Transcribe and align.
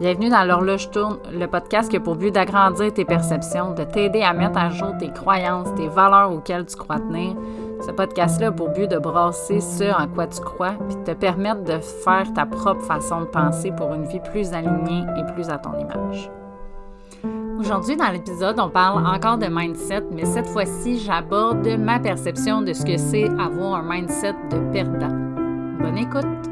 Bienvenue 0.00 0.30
dans 0.30 0.44
l'horloge 0.44 0.90
tourne, 0.90 1.18
le 1.30 1.46
podcast 1.46 1.90
qui 1.90 1.96
a 1.96 2.00
pour 2.00 2.16
but 2.16 2.32
d'agrandir 2.32 2.92
tes 2.92 3.04
perceptions, 3.04 3.72
de 3.74 3.84
t'aider 3.84 4.22
à 4.22 4.32
mettre 4.32 4.58
à 4.58 4.70
jour 4.70 4.92
tes 4.98 5.12
croyances, 5.12 5.72
tes 5.74 5.86
valeurs 5.86 6.32
auxquelles 6.32 6.66
tu 6.66 6.76
crois 6.76 6.98
tenir. 6.98 7.36
Ce 7.86 7.90
podcast-là 7.90 8.48
a 8.48 8.52
pour 8.52 8.70
but 8.70 8.90
de 8.90 8.98
brasser 8.98 9.60
ce 9.60 9.84
en 9.84 10.08
quoi 10.08 10.26
tu 10.26 10.40
crois, 10.40 10.74
puis 10.88 10.96
de 10.96 11.02
te 11.02 11.12
permettre 11.12 11.62
de 11.64 11.78
faire 11.78 12.32
ta 12.34 12.46
propre 12.46 12.82
façon 12.82 13.20
de 13.20 13.26
penser 13.26 13.70
pour 13.70 13.92
une 13.92 14.06
vie 14.06 14.20
plus 14.20 14.52
alignée 14.52 15.04
et 15.18 15.32
plus 15.34 15.50
à 15.50 15.58
ton 15.58 15.78
image. 15.78 16.30
Aujourd'hui, 17.60 17.96
dans 17.96 18.10
l'épisode, 18.10 18.58
on 18.58 18.70
parle 18.70 19.06
encore 19.06 19.38
de 19.38 19.46
mindset, 19.46 20.04
mais 20.10 20.24
cette 20.24 20.48
fois-ci, 20.48 20.98
j'aborde 20.98 21.68
ma 21.78 22.00
perception 22.00 22.62
de 22.62 22.72
ce 22.72 22.84
que 22.84 22.96
c'est 22.96 23.28
avoir 23.38 23.74
un 23.74 23.82
mindset 23.82 24.34
de 24.50 24.72
perdant. 24.72 25.14
Bonne 25.78 25.98
écoute! 25.98 26.51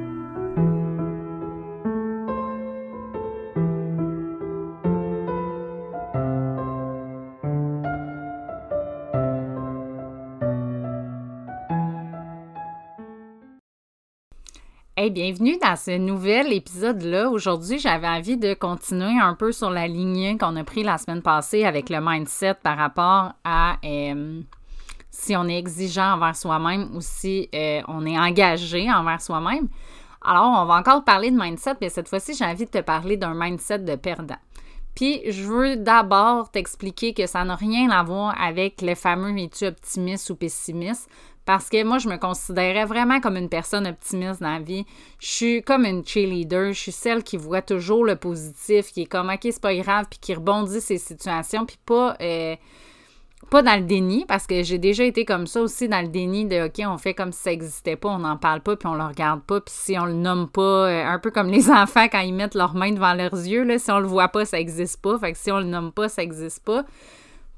Hey, 15.03 15.09
bienvenue 15.09 15.57
dans 15.57 15.77
ce 15.77 15.97
nouvel 15.97 16.53
épisode-là. 16.53 17.31
Aujourd'hui, 17.31 17.79
j'avais 17.79 18.07
envie 18.07 18.37
de 18.37 18.53
continuer 18.53 19.19
un 19.19 19.35
peu 19.35 19.51
sur 19.51 19.71
la 19.71 19.89
lignée 19.89 20.37
qu'on 20.37 20.55
a 20.57 20.63
pris 20.63 20.83
la 20.83 20.99
semaine 20.99 21.23
passée 21.23 21.65
avec 21.65 21.89
le 21.89 22.03
mindset 22.03 22.57
par 22.63 22.77
rapport 22.77 23.33
à 23.43 23.79
euh, 23.83 24.43
si 25.11 25.35
on 25.35 25.49
est 25.49 25.57
exigeant 25.57 26.17
envers 26.17 26.37
soi-même 26.37 26.95
ou 26.95 27.01
si 27.01 27.49
euh, 27.55 27.81
on 27.89 28.05
est 28.05 28.19
engagé 28.19 28.93
envers 28.93 29.23
soi-même. 29.23 29.69
Alors, 30.23 30.61
on 30.61 30.67
va 30.67 30.75
encore 30.75 31.03
parler 31.03 31.31
de 31.31 31.41
mindset, 31.41 31.77
mais 31.81 31.89
cette 31.89 32.11
fois-ci, 32.11 32.35
j'ai 32.35 32.45
envie 32.45 32.67
de 32.67 32.71
te 32.71 32.83
parler 32.83 33.17
d'un 33.17 33.33
mindset 33.33 33.79
de 33.79 33.95
perdant. 33.97 34.37
Puis, 35.01 35.23
je 35.33 35.45
veux 35.45 35.77
d'abord 35.77 36.51
t'expliquer 36.51 37.15
que 37.15 37.27
ça 37.27 37.43
n'a 37.43 37.56
rien 37.56 37.89
à 37.89 38.03
voir 38.03 38.39
avec 38.39 38.83
le 38.83 38.95
fameux 38.95 39.34
es-tu 39.39 39.65
optimiste 39.65 40.29
ou 40.29 40.37
pessimiste 40.37 41.09
parce 41.47 41.70
que 41.70 41.83
moi, 41.83 41.97
je 41.97 42.07
me 42.07 42.19
considérais 42.19 42.84
vraiment 42.84 43.19
comme 43.19 43.39
une 43.39 43.48
personne 43.48 43.87
optimiste 43.87 44.42
dans 44.42 44.53
la 44.53 44.61
vie. 44.61 44.84
Je 45.19 45.27
suis 45.27 45.62
comme 45.62 45.87
une 45.87 46.07
cheerleader. 46.07 46.75
Je 46.75 46.79
suis 46.79 46.92
celle 46.92 47.25
qui 47.25 47.39
voit 47.39 47.62
toujours 47.62 48.05
le 48.05 48.17
positif, 48.17 48.92
qui 48.92 49.03
est 49.03 49.07
comme, 49.07 49.31
OK, 49.31 49.39
c'est 49.42 49.61
pas 49.62 49.75
grave, 49.75 50.05
puis 50.11 50.19
qui 50.20 50.34
rebondit 50.34 50.83
ces 50.83 50.98
situations, 50.98 51.64
puis 51.64 51.79
pas, 51.87 52.19
euh, 52.20 52.55
pas 53.51 53.62
dans 53.62 53.75
le 53.75 53.83
déni, 53.83 54.25
parce 54.27 54.47
que 54.47 54.62
j'ai 54.62 54.79
déjà 54.79 55.05
été 55.05 55.25
comme 55.25 55.47
ça 55.47 55.61
aussi 55.61 55.89
dans 55.89 56.01
le 56.01 56.09
déni 56.09 56.47
de, 56.47 56.67
OK, 56.67 56.81
on 56.87 56.97
fait 56.98 57.15
comme 57.15 57.33
si 57.33 57.43
ça 57.43 57.51
n'existait 57.51 57.97
pas, 57.97 58.09
on 58.09 58.20
n'en 58.20 58.37
parle 58.37 58.61
pas, 58.61 58.77
puis 58.77 58.89
on 58.89 58.95
le 58.95 59.03
regarde 59.03 59.42
pas, 59.42 59.61
puis 59.61 59.75
si 59.77 59.98
on 59.98 60.07
le 60.07 60.15
nomme 60.15 60.48
pas, 60.48 60.61
euh, 60.89 61.05
un 61.05 61.19
peu 61.19 61.33
comme 61.33 61.48
les 61.51 61.69
enfants 61.70 62.07
quand 62.11 62.20
ils 62.20 62.33
mettent 62.33 62.55
leurs 62.55 62.75
mains 62.75 62.92
devant 62.92 63.12
leurs 63.12 63.34
yeux, 63.34 63.65
là, 63.65 63.79
si 63.79 63.91
on 63.91 63.98
le 63.98 64.07
voit 64.07 64.29
pas, 64.29 64.45
ça 64.45 64.57
n'existe 64.59 65.03
pas. 65.03 65.19
Fait 65.19 65.33
que 65.33 65.39
si 65.39 65.51
on 65.51 65.59
le 65.59 65.65
nomme 65.65 65.92
pas, 65.92 66.09
ça 66.09 66.23
n'existe 66.23 66.65
pas. 66.65 66.84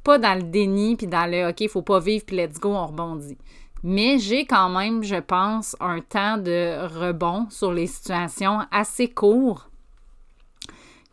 Pas 0.02 0.18
dans 0.18 0.34
le 0.34 0.42
déni, 0.42 0.96
puis 0.96 1.06
dans 1.06 1.30
le, 1.30 1.50
OK, 1.50 1.60
il 1.60 1.68
faut 1.68 1.82
pas 1.82 2.00
vivre, 2.00 2.24
puis 2.26 2.36
let's 2.36 2.58
go, 2.58 2.70
on 2.70 2.86
rebondit. 2.86 3.36
Mais 3.82 4.18
j'ai 4.18 4.46
quand 4.46 4.70
même, 4.70 5.02
je 5.02 5.16
pense, 5.16 5.76
un 5.78 6.00
temps 6.00 6.38
de 6.38 6.86
rebond 6.86 7.46
sur 7.50 7.72
les 7.72 7.86
situations 7.86 8.60
assez 8.70 9.08
court 9.08 9.68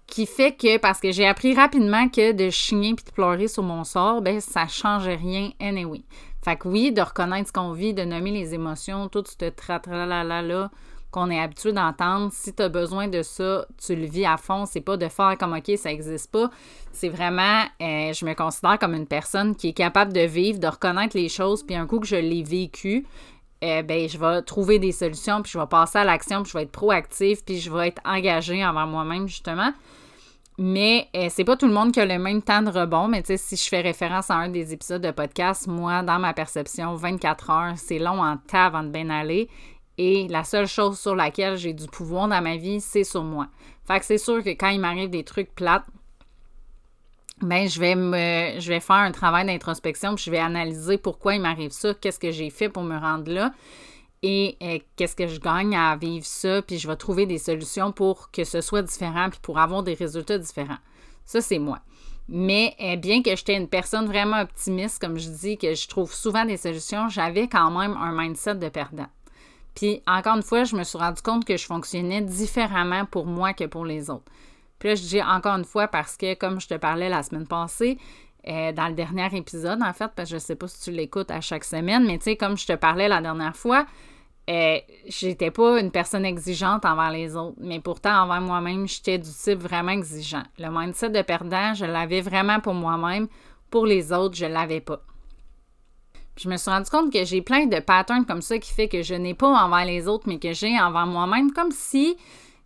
qui 0.09 0.25
fait 0.25 0.51
que, 0.51 0.77
parce 0.77 0.99
que 0.99 1.11
j'ai 1.11 1.27
appris 1.27 1.55
rapidement 1.55 2.09
que 2.09 2.31
de 2.31 2.49
chigner 2.49 2.93
puis 2.95 3.05
de 3.05 3.11
pleurer 3.11 3.47
sur 3.47 3.63
mon 3.63 3.83
sort, 3.83 4.21
ben 4.21 4.39
ça 4.39 4.67
changeait 4.67 5.15
rien 5.15 5.51
anyway. 5.59 6.01
Fait 6.43 6.55
que 6.55 6.67
oui, 6.67 6.91
de 6.91 7.01
reconnaître 7.01 7.49
ce 7.49 7.53
qu'on 7.53 7.73
vit, 7.73 7.93
de 7.93 8.03
nommer 8.03 8.31
les 8.31 8.53
émotions, 8.53 9.09
tout 9.09 9.23
ce 9.25 9.49
tra-tra-la-la-là, 9.49 10.71
qu'on 11.11 11.29
est 11.31 11.39
habitué 11.39 11.73
d'entendre. 11.73 12.31
Si 12.31 12.53
tu 12.53 12.61
as 12.61 12.69
besoin 12.69 13.07
de 13.07 13.23
ça, 13.23 13.65
tu 13.83 13.95
le 13.95 14.05
vis 14.05 14.25
à 14.25 14.37
fond. 14.37 14.65
C'est 14.65 14.81
pas 14.81 14.95
de 14.95 15.07
faire 15.07 15.37
comme 15.39 15.53
OK, 15.53 15.71
ça 15.77 15.89
n'existe 15.89 16.31
pas. 16.31 16.49
C'est 16.91 17.09
vraiment, 17.09 17.63
euh, 17.81 18.13
je 18.13 18.25
me 18.25 18.33
considère 18.35 18.77
comme 18.77 18.93
une 18.93 19.07
personne 19.07 19.55
qui 19.55 19.69
est 19.69 19.73
capable 19.73 20.13
de 20.13 20.21
vivre, 20.21 20.59
de 20.59 20.67
reconnaître 20.67 21.17
les 21.17 21.29
choses, 21.29 21.63
puis 21.63 21.75
un 21.75 21.87
coup 21.87 21.99
que 21.99 22.07
je 22.07 22.15
l'ai 22.15 22.43
vécu, 22.43 23.05
euh, 23.63 23.81
ben, 23.81 24.07
je 24.07 24.17
vais 24.17 24.41
trouver 24.43 24.79
des 24.79 24.91
solutions, 24.91 25.41
puis 25.41 25.51
je 25.51 25.59
vais 25.59 25.67
passer 25.67 25.97
à 25.97 26.03
l'action, 26.03 26.43
puis 26.43 26.51
je 26.51 26.57
vais 26.57 26.63
être 26.63 26.71
proactive, 26.71 27.43
puis 27.43 27.59
je 27.59 27.71
vais 27.71 27.89
être 27.89 28.01
engagée 28.05 28.63
envers 28.65 28.87
moi-même, 28.87 29.27
justement. 29.27 29.73
Mais 30.61 31.07
euh, 31.15 31.27
c'est 31.29 31.45
pas 31.45 31.55
tout 31.55 31.67
le 31.67 31.73
monde 31.73 31.93
qui 31.93 32.01
a 32.01 32.05
le 32.05 32.19
même 32.19 32.41
temps 32.41 32.61
de 32.61 32.69
rebond. 32.69 33.07
Mais 33.07 33.21
tu 33.21 33.27
sais, 33.27 33.37
si 33.37 33.55
je 33.55 33.69
fais 33.69 33.79
référence 33.79 34.29
à 34.29 34.35
un 34.35 34.49
des 34.49 34.73
épisodes 34.73 35.01
de 35.01 35.11
podcast, 35.11 35.67
moi, 35.67 36.03
dans 36.03 36.19
ma 36.19 36.33
perception, 36.33 36.95
24 36.95 37.49
heures, 37.49 37.73
c'est 37.77 37.97
long 37.97 38.21
en 38.21 38.35
tas 38.35 38.65
avant 38.65 38.83
de 38.83 38.89
bien 38.89 39.09
aller. 39.09 39.47
Et 39.97 40.27
la 40.27 40.43
seule 40.43 40.67
chose 40.67 40.99
sur 40.99 41.15
laquelle 41.15 41.55
j'ai 41.55 41.71
du 41.71 41.87
pouvoir 41.87 42.27
dans 42.27 42.41
ma 42.41 42.57
vie, 42.57 42.81
c'est 42.81 43.05
sur 43.05 43.23
moi. 43.23 43.47
Fait 43.87 43.99
que 43.99 44.05
c'est 44.05 44.17
sûr 44.17 44.43
que 44.43 44.49
quand 44.49 44.67
il 44.67 44.81
m'arrive 44.81 45.09
des 45.09 45.23
trucs 45.23 45.55
plates, 45.55 45.85
ben 47.41 47.69
je 47.69 47.79
vais 47.79 47.95
me 47.95 48.59
je 48.59 48.67
vais 48.67 48.81
faire 48.81 48.97
un 48.97 49.13
travail 49.13 49.45
d'introspection, 49.45 50.15
puis 50.15 50.25
je 50.25 50.31
vais 50.31 50.39
analyser 50.39 50.97
pourquoi 50.97 51.35
il 51.35 51.41
m'arrive 51.41 51.71
ça, 51.71 51.93
qu'est-ce 51.93 52.19
que 52.19 52.31
j'ai 52.31 52.49
fait 52.49 52.67
pour 52.67 52.83
me 52.83 52.97
rendre 52.97 53.31
là 53.31 53.53
et 54.21 54.57
euh, 54.61 54.79
qu'est-ce 54.95 55.15
que 55.15 55.27
je 55.27 55.39
gagne 55.39 55.75
à 55.75 55.95
vivre 55.95 56.25
ça, 56.25 56.61
puis 56.61 56.77
je 56.77 56.87
vais 56.87 56.95
trouver 56.95 57.25
des 57.25 57.37
solutions 57.37 57.91
pour 57.91 58.31
que 58.31 58.43
ce 58.43 58.61
soit 58.61 58.81
différent 58.81 59.29
puis 59.29 59.39
pour 59.41 59.59
avoir 59.59 59.83
des 59.83 59.93
résultats 59.93 60.37
différents. 60.37 60.77
Ça 61.25 61.41
c'est 61.41 61.59
moi. 61.59 61.79
Mais 62.27 62.75
euh, 62.81 62.95
bien 62.95 63.23
que 63.23 63.35
j'étais 63.35 63.55
une 63.57 63.67
personne 63.67 64.05
vraiment 64.05 64.41
optimiste, 64.41 64.99
comme 64.99 65.17
je 65.17 65.29
dis, 65.29 65.57
que 65.57 65.73
je 65.73 65.87
trouve 65.87 66.13
souvent 66.13 66.45
des 66.45 66.57
solutions, 66.57 67.09
j'avais 67.09 67.47
quand 67.47 67.71
même 67.71 67.97
un 67.97 68.11
mindset 68.11 68.55
de 68.55 68.69
perdant. 68.69 69.07
Puis 69.73 70.01
encore 70.05 70.35
une 70.35 70.43
fois, 70.43 70.63
je 70.63 70.75
me 70.75 70.83
suis 70.83 70.97
rendu 70.97 71.21
compte 71.21 71.45
que 71.45 71.57
je 71.57 71.65
fonctionnais 71.65 72.21
différemment 72.21 73.05
pour 73.05 73.25
moi 73.25 73.53
que 73.53 73.63
pour 73.63 73.85
les 73.85 74.09
autres. 74.09 74.31
Puis 74.77 74.89
là, 74.89 74.95
je 74.95 75.01
dis 75.01 75.21
encore 75.21 75.57
une 75.57 75.65
fois 75.65 75.87
parce 75.87 76.17
que, 76.17 76.33
comme 76.35 76.61
je 76.61 76.67
te 76.67 76.75
parlais 76.75 77.09
la 77.09 77.23
semaine 77.23 77.47
passée, 77.47 77.97
euh, 78.47 78.71
dans 78.71 78.87
le 78.87 78.93
dernier 78.93 79.27
épisode, 79.35 79.81
en 79.81 79.93
fait, 79.93 80.11
parce 80.15 80.29
que 80.29 80.35
je 80.35 80.39
sais 80.39 80.55
pas 80.55 80.67
si 80.67 80.81
tu 80.81 80.91
l'écoutes 80.91 81.31
à 81.31 81.41
chaque 81.41 81.63
semaine, 81.63 82.05
mais 82.05 82.17
tu 82.17 82.25
sais, 82.25 82.35
comme 82.35 82.57
je 82.57 82.65
te 82.65 82.73
parlais 82.73 83.07
la 83.07 83.21
dernière 83.21 83.55
fois, 83.55 83.85
euh, 84.49 84.77
j'étais 85.07 85.51
pas 85.51 85.79
une 85.79 85.91
personne 85.91 86.25
exigeante 86.25 86.85
envers 86.85 87.11
les 87.11 87.35
autres, 87.35 87.57
mais 87.59 87.79
pourtant, 87.79 88.23
envers 88.23 88.41
moi-même, 88.41 88.87
j'étais 88.87 89.17
du 89.17 89.29
type 89.29 89.59
vraiment 89.59 89.91
exigeant. 89.91 90.43
Le 90.57 90.69
mindset 90.69 91.09
de 91.09 91.21
perdant, 91.21 91.73
je 91.73 91.85
l'avais 91.85 92.21
vraiment 92.21 92.59
pour 92.59 92.73
moi-même. 92.73 93.27
Pour 93.69 93.85
les 93.85 94.11
autres, 94.11 94.35
je 94.35 94.45
l'avais 94.45 94.81
pas 94.81 95.01
je 96.39 96.47
me 96.47 96.55
suis 96.55 96.71
rendu 96.71 96.89
compte 96.89 97.11
que 97.11 97.25
j'ai 97.25 97.41
plein 97.41 97.65
de 97.65 97.79
patterns 97.79 98.25
comme 98.25 98.41
ça 98.41 98.57
qui 98.59 98.71
fait 98.71 98.87
que 98.87 99.03
je 99.03 99.13
n'ai 99.13 99.33
pas 99.33 99.49
envers 99.49 99.85
les 99.85 100.07
autres, 100.07 100.23
mais 100.27 100.39
que 100.39 100.53
j'ai 100.53 100.79
envers 100.79 101.05
moi-même, 101.05 101.51
comme 101.51 101.71
si 101.71 102.15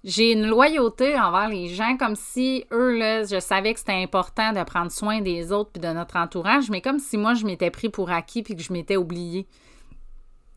j'ai 0.03 0.34
une 0.34 0.47
loyauté 0.47 1.18
envers 1.18 1.47
les 1.47 1.69
gens, 1.69 1.96
comme 1.97 2.16
si 2.16 2.66
eux, 2.72 2.97
je 3.24 3.40
savais 3.40 3.74
que 3.74 3.80
c'était 3.80 3.94
important 3.94 4.52
de 4.52 4.62
prendre 4.64 4.91
soin 4.91 5.22
des 5.22 5.52
autres 5.52 5.72
puis 5.72 5.81
de 5.81 5.94
notre 5.94 6.18
entourage, 6.18 6.69
mais 6.69 6.81
comme 6.81 7.00
si 7.00 7.18
moi, 7.18 7.36
je 7.36 7.46
m'étais 7.46 7.72
pris 7.72 7.90
pour 7.90 8.12
acquis 8.12 8.44
puis 8.44 8.56
que 8.56 8.62
je 8.62 8.74
m'étais 8.74 8.97
oubliée. 8.97 9.47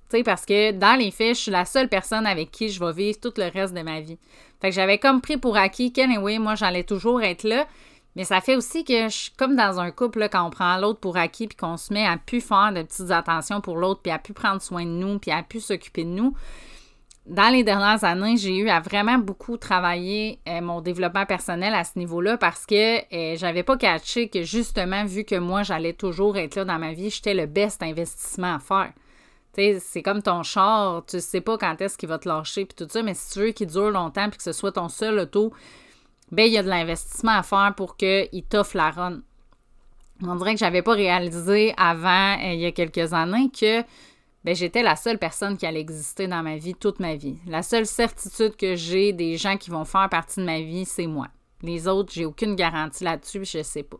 Tu 0.08 0.18
sais, 0.18 0.22
parce 0.22 0.44
que 0.46 0.72
dans 0.72 0.98
les 0.98 1.10
faits, 1.10 1.36
je 1.36 1.40
suis 1.42 1.50
la 1.50 1.64
seule 1.64 1.88
personne 1.88 2.26
avec 2.26 2.50
qui 2.50 2.68
je 2.68 2.84
vais 2.84 2.92
vivre 2.92 3.18
tout 3.20 3.32
le 3.36 3.50
reste 3.50 3.74
de 3.74 3.82
ma 3.82 4.00
vie. 4.00 4.18
Fait 4.60 4.70
que 4.70 4.74
j'avais 4.74 4.98
comme 4.98 5.20
pris 5.20 5.36
pour 5.36 5.56
acquis 5.56 5.92
qu'anyway, 5.92 6.38
moi, 6.38 6.54
j'allais 6.54 6.84
toujours 6.84 7.22
être 7.22 7.44
là. 7.44 7.66
Mais 8.16 8.24
ça 8.24 8.40
fait 8.40 8.56
aussi 8.56 8.82
que 8.82 9.08
je 9.08 9.14
suis 9.14 9.32
comme 9.32 9.56
dans 9.56 9.78
un 9.78 9.90
couple, 9.90 10.28
quand 10.30 10.44
on 10.44 10.50
prend 10.50 10.76
l'autre 10.78 11.00
pour 11.00 11.18
acquis, 11.18 11.48
puis 11.48 11.56
qu'on 11.56 11.76
se 11.76 11.92
met 11.92 12.06
à 12.06 12.16
plus 12.16 12.40
faire 12.40 12.72
de 12.72 12.82
petites 12.82 13.10
attentions 13.10 13.60
pour 13.60 13.76
l'autre, 13.76 14.00
puis 14.02 14.10
à 14.10 14.18
plus 14.18 14.32
prendre 14.32 14.62
soin 14.62 14.84
de 14.84 14.90
nous, 14.90 15.18
puis 15.18 15.30
à 15.30 15.42
plus 15.42 15.60
s'occuper 15.60 16.04
de 16.04 16.10
nous. 16.10 16.34
Dans 17.26 17.48
les 17.48 17.64
dernières 17.64 18.04
années, 18.04 18.36
j'ai 18.36 18.56
eu 18.56 18.68
à 18.68 18.78
vraiment 18.78 19.18
beaucoup 19.18 19.56
travailler 19.56 20.38
euh, 20.46 20.60
mon 20.60 20.80
développement 20.80 21.26
personnel 21.26 21.74
à 21.74 21.82
ce 21.82 21.98
niveau-là 21.98 22.36
parce 22.38 22.64
que 22.66 22.98
euh, 23.12 23.36
j'avais 23.36 23.64
pas 23.64 23.76
catché 23.76 24.28
que 24.28 24.44
justement, 24.44 25.04
vu 25.04 25.24
que 25.24 25.34
moi, 25.34 25.64
j'allais 25.64 25.92
toujours 25.92 26.36
être 26.36 26.54
là 26.54 26.64
dans 26.64 26.78
ma 26.78 26.92
vie, 26.92 27.10
j'étais 27.10 27.34
le 27.34 27.46
best 27.46 27.82
investissement 27.82 28.54
à 28.54 28.58
faire. 28.60 28.92
C'est 29.80 30.02
comme 30.02 30.22
ton 30.22 30.42
char, 30.42 31.04
tu 31.06 31.18
sais 31.18 31.40
pas 31.40 31.56
quand 31.58 31.80
est-ce 31.80 31.96
qu'il 31.98 32.10
va 32.10 32.18
te 32.18 32.28
lâcher, 32.28 32.66
puis 32.66 32.76
tout 32.76 32.92
ça, 32.92 33.02
mais 33.02 33.14
si 33.14 33.32
tu 33.32 33.38
veux 33.40 33.50
qu'il 33.52 33.68
dure 33.68 33.90
longtemps, 33.90 34.28
puis 34.28 34.36
que 34.36 34.42
ce 34.42 34.52
soit 34.52 34.72
ton 34.72 34.88
seul 34.88 35.18
auto, 35.18 35.52
ben 36.30 36.46
il 36.46 36.52
y 36.52 36.58
a 36.58 36.62
de 36.62 36.68
l'investissement 36.68 37.32
à 37.32 37.42
faire 37.42 37.72
pour 37.74 37.96
qu'il 37.96 38.44
t'offre 38.48 38.76
la 38.76 38.90
run. 38.90 39.20
On 40.22 40.36
dirait 40.36 40.54
que 40.54 40.60
j'avais 40.60 40.82
pas 40.82 40.92
réalisé 40.92 41.74
avant, 41.78 42.34
euh, 42.38 42.52
il 42.52 42.60
y 42.60 42.66
a 42.66 42.72
quelques 42.72 43.14
années, 43.14 43.50
que 43.50 43.82
ben, 44.46 44.54
j'étais 44.54 44.84
la 44.84 44.94
seule 44.94 45.18
personne 45.18 45.56
qui 45.56 45.66
allait 45.66 45.80
exister 45.80 46.28
dans 46.28 46.40
ma 46.40 46.56
vie 46.56 46.76
toute 46.76 47.00
ma 47.00 47.16
vie. 47.16 47.36
La 47.48 47.64
seule 47.64 47.84
certitude 47.84 48.54
que 48.54 48.76
j'ai 48.76 49.12
des 49.12 49.36
gens 49.36 49.56
qui 49.56 49.70
vont 49.70 49.84
faire 49.84 50.08
partie 50.08 50.38
de 50.38 50.44
ma 50.44 50.60
vie, 50.60 50.84
c'est 50.84 51.08
moi. 51.08 51.26
Les 51.62 51.88
autres, 51.88 52.12
j'ai 52.12 52.24
aucune 52.24 52.54
garantie 52.54 53.02
là-dessus, 53.02 53.44
je 53.44 53.64
sais 53.64 53.82
pas. 53.82 53.96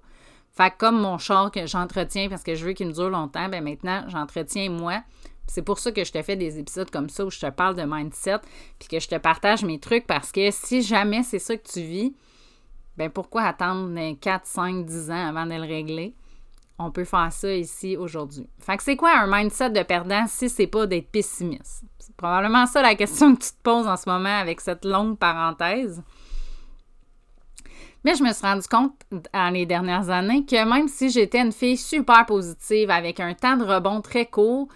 Fait 0.53 0.73
comme 0.79 1.01
mon 1.01 1.19
char 1.19 1.51
que 1.51 1.67
j'entretiens 1.67 2.29
parce 2.29 2.45
que 2.45 2.55
je 2.55 2.65
veux 2.65 2.75
qu'il 2.75 2.87
me 2.87 2.93
dure 2.93 3.11
longtemps, 3.11 3.49
ben 3.49 3.65
maintenant, 3.65 4.05
j'entretiens 4.07 4.71
moi. 4.71 5.03
C'est 5.49 5.63
pour 5.63 5.81
ça 5.81 5.91
que 5.91 6.05
je 6.05 6.13
te 6.13 6.23
fais 6.23 6.37
des 6.37 6.61
épisodes 6.61 6.93
comme 6.93 7.09
ça 7.09 7.27
où 7.27 7.31
je 7.31 7.41
te 7.41 7.51
parle 7.51 7.75
de 7.75 7.83
mindset 7.83 8.39
puis 8.79 8.87
que 8.87 9.01
je 9.01 9.09
te 9.09 9.17
partage 9.17 9.65
mes 9.65 9.81
trucs 9.81 10.07
parce 10.07 10.31
que 10.31 10.53
si 10.53 10.81
jamais 10.81 11.25
c'est 11.25 11.41
ça 11.41 11.57
que 11.57 11.69
tu 11.69 11.81
vis, 11.81 12.15
ben 12.97 13.11
pourquoi 13.11 13.43
attendre 13.43 13.93
4, 14.21 14.47
5, 14.47 14.87
10 14.87 15.11
ans 15.11 15.27
avant 15.27 15.45
de 15.45 15.55
le 15.55 15.67
régler? 15.67 16.15
On 16.79 16.91
peut 16.91 17.05
faire 17.05 17.33
ça 17.33 17.53
ici 17.55 17.97
aujourd'hui. 17.97 18.49
Fait 18.59 18.77
que 18.77 18.83
c'est 18.83 18.97
quoi 18.97 19.19
un 19.19 19.27
mindset 19.27 19.71
de 19.71 19.83
perdant 19.83 20.27
si 20.27 20.49
c'est 20.49 20.67
pas 20.67 20.87
d'être 20.87 21.11
pessimiste? 21.11 21.85
C'est 21.99 22.17
probablement 22.17 22.67
ça 22.67 22.83
la 22.83 22.95
question 22.95 23.35
que 23.35 23.43
tu 23.43 23.51
te 23.51 23.63
poses 23.63 23.87
en 23.87 23.97
ce 23.97 24.09
moment 24.09 24.39
avec 24.39 24.61
cette 24.61 24.85
longue 24.85 25.19
parenthèse. 25.19 26.03
Mais 28.05 28.15
je 28.15 28.23
me 28.23 28.33
suis 28.33 28.47
rendu 28.47 28.69
compte 28.69 28.95
dans 29.11 29.53
les 29.53 29.67
dernières 29.67 30.11
années 30.11 30.45
que 30.45 30.65
même 30.65 30.87
si 30.87 31.11
j'étais 31.11 31.41
une 31.41 31.51
fille 31.51 31.77
super 31.77 32.25
positive 32.27 32.91
avec 32.91 33.21
un 33.21 33.35
temps 33.35 33.57
de 33.57 33.65
rebond 33.65 34.01
très 34.01 34.27
court, 34.27 34.69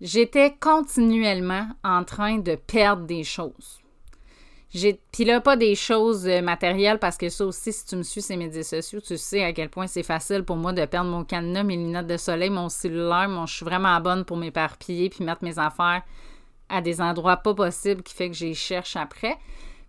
j'étais 0.00 0.54
continuellement 0.60 1.68
en 1.82 2.04
train 2.04 2.38
de 2.38 2.54
perdre 2.54 3.06
des 3.06 3.24
choses. 3.24 3.80
Puis 5.12 5.24
là, 5.24 5.40
pas 5.40 5.56
des 5.56 5.74
choses 5.74 6.26
euh, 6.26 6.42
matérielles, 6.42 6.98
parce 6.98 7.16
que 7.16 7.28
ça 7.28 7.44
aussi, 7.46 7.72
si 7.72 7.86
tu 7.86 7.96
me 7.96 8.02
suis 8.02 8.22
ces 8.22 8.36
médias 8.36 8.62
sociaux, 8.62 9.00
tu 9.00 9.16
sais 9.16 9.42
à 9.42 9.52
quel 9.52 9.68
point 9.68 9.86
c'est 9.86 10.02
facile 10.02 10.42
pour 10.42 10.56
moi 10.56 10.72
de 10.72 10.84
perdre 10.84 11.10
mon 11.10 11.24
cadenas, 11.24 11.62
mes 11.62 11.76
lunettes 11.76 12.06
de 12.06 12.16
soleil, 12.16 12.50
mon 12.50 12.68
cellulaire. 12.68 13.28
Mon, 13.28 13.46
je 13.46 13.56
suis 13.56 13.64
vraiment 13.64 13.98
bonne 14.00 14.24
pour 14.24 14.36
m'éparpiller 14.36 15.08
puis 15.08 15.24
mettre 15.24 15.44
mes 15.44 15.58
affaires 15.58 16.02
à 16.68 16.80
des 16.80 17.00
endroits 17.00 17.36
pas 17.36 17.54
possibles 17.54 18.02
qui 18.02 18.14
fait 18.14 18.28
que 18.28 18.34
j'y 18.34 18.54
cherche 18.54 18.96
après. 18.96 19.38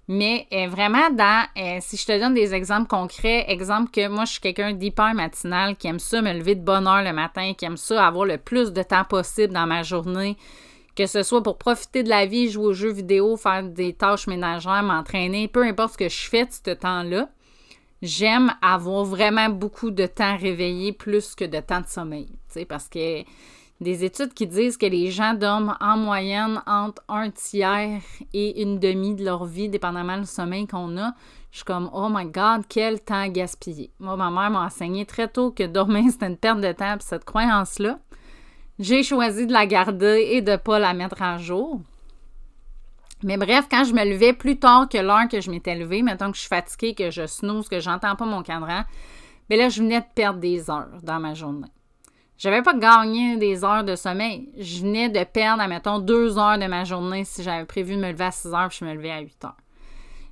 Mais 0.08 0.48
euh, 0.54 0.68
vraiment, 0.68 1.10
dans, 1.12 1.46
euh, 1.58 1.80
si 1.82 1.98
je 1.98 2.06
te 2.06 2.18
donne 2.18 2.34
des 2.34 2.54
exemples 2.54 2.88
concrets, 2.88 3.44
exemple 3.50 3.92
que 3.92 4.08
moi, 4.08 4.24
je 4.24 4.34
suis 4.34 4.42
quelqu'un 4.42 4.72
d'hyper 4.72 5.14
matinal 5.14 5.76
qui 5.76 5.88
aime 5.88 6.00
ça 6.00 6.22
me 6.22 6.32
lever 6.32 6.56
de 6.56 6.62
bonne 6.62 6.88
heure 6.88 7.04
le 7.04 7.12
matin, 7.12 7.54
qui 7.58 7.66
aime 7.66 7.76
ça 7.76 8.08
avoir 8.08 8.26
le 8.26 8.38
plus 8.38 8.72
de 8.72 8.84
temps 8.84 9.04
possible 9.04 9.54
dans 9.54 9.68
ma 9.68 9.84
journée, 9.84 10.38
que 10.98 11.06
ce 11.06 11.22
soit 11.22 11.44
pour 11.44 11.60
profiter 11.60 12.02
de 12.02 12.10
la 12.10 12.26
vie, 12.26 12.50
jouer 12.50 12.66
aux 12.66 12.74
jeux 12.74 12.92
vidéo, 12.92 13.38
faire 13.38 13.62
des 13.62 13.94
tâches 13.94 14.26
ménagères, 14.26 14.82
m'entraîner, 14.82 15.48
peu 15.48 15.64
importe 15.64 15.94
ce 15.94 15.98
que 16.00 16.10
je 16.10 16.28
fais 16.28 16.46
de 16.46 16.52
ce 16.52 16.72
temps-là, 16.72 17.30
j'aime 18.02 18.52
avoir 18.64 19.06
vraiment 19.06 19.50
beaucoup 19.50 19.92
de 19.92 20.08
temps 20.08 20.36
réveillé 20.36 20.94
plus 20.94 21.36
que 21.36 21.46
de 21.46 21.60
temps 21.60 21.82
de 21.82 21.88
sommeil. 21.88 22.28
Parce 22.68 22.90
que 22.90 23.24
des 23.80 24.04
études 24.04 24.34
qui 24.34 24.48
disent 24.48 24.76
que 24.76 24.88
les 24.88 25.12
gens 25.12 25.36
dorment 25.36 25.78
en 25.80 25.98
moyenne 25.98 26.64
entre 26.66 27.04
un 27.08 27.30
tiers 27.30 28.02
et 28.34 28.64
une 28.64 28.80
demi 28.80 29.14
de 29.14 29.24
leur 29.24 29.46
vie, 29.46 29.70
dépendamment 29.70 30.18
du 30.18 30.26
sommeil 30.26 30.66
qu'on 30.66 30.98
a. 30.98 31.14
Je 31.52 31.58
suis 31.58 31.66
comme, 31.66 31.92
oh 31.94 32.08
my 32.10 32.26
God, 32.26 32.64
quel 32.68 33.02
temps 33.02 33.28
gaspillé. 33.28 33.92
Moi, 34.00 34.16
ma 34.16 34.32
mère 34.32 34.50
m'a 34.50 34.66
enseigné 34.66 35.06
très 35.06 35.28
tôt 35.28 35.52
que 35.52 35.64
dormir, 35.64 36.06
c'était 36.12 36.26
une 36.26 36.38
perte 36.38 36.60
de 36.60 36.72
temps. 36.72 36.98
cette 37.00 37.24
croyance-là, 37.24 38.00
j'ai 38.80 39.04
choisi 39.04 39.48
de 39.48 39.54
la 39.54 39.66
garder 39.66 40.28
et 40.32 40.42
de 40.42 40.52
ne 40.52 40.58
pas 40.58 40.80
la 40.80 40.94
mettre 40.94 41.22
en 41.22 41.38
jour. 41.38 41.82
Mais 43.24 43.38
bref, 43.38 43.66
quand 43.70 43.84
je 43.84 43.94
me 43.94 44.06
levais 44.06 44.34
plus 44.34 44.60
tard 44.60 44.88
que 44.88 44.98
l'heure 44.98 45.28
que 45.28 45.42
je 45.42 45.50
m'étais 45.50 45.76
levée, 45.76 46.04
mettons 46.04 46.30
que 46.30 46.36
je 46.36 46.42
suis 46.42 46.50
fatiguée, 46.50 46.94
que 46.94 47.10
je 47.10 47.26
snooze, 47.26 47.68
que 47.68 47.80
j'entends 47.80 48.16
pas 48.16 48.26
mon 48.26 48.44
cadran, 48.44 48.84
bien 49.50 49.58
là, 49.58 49.70
je 49.70 49.82
venais 49.82 50.02
de 50.02 50.06
perdre 50.14 50.40
des 50.40 50.70
heures 50.70 51.02
dans 51.02 51.20
ma 51.20 51.34
journée. 51.34 51.70
Je 52.38 52.50
n'avais 52.50 52.62
pas 52.62 52.76
gagné 52.76 53.38
des 53.38 53.64
heures 53.64 53.84
de 53.84 53.96
sommeil. 53.96 54.50
Je 54.60 54.82
venais 54.82 55.10
de 55.10 55.24
perdre, 55.24 55.64
admettons, 55.64 55.98
deux 55.98 56.38
heures 56.38 56.60
de 56.60 56.68
ma 56.68 56.84
journée 56.84 57.24
si 57.24 57.42
j'avais 57.42 57.66
prévu 57.66 57.96
de 57.96 58.02
me 58.02 58.12
lever 58.12 58.26
à 58.26 58.32
6 58.32 58.54
heures 58.54 58.70
je 58.70 58.86
me 58.86 58.94
levais 58.94 59.12
à 59.12 59.22
8 59.22 59.46
heures 59.46 59.58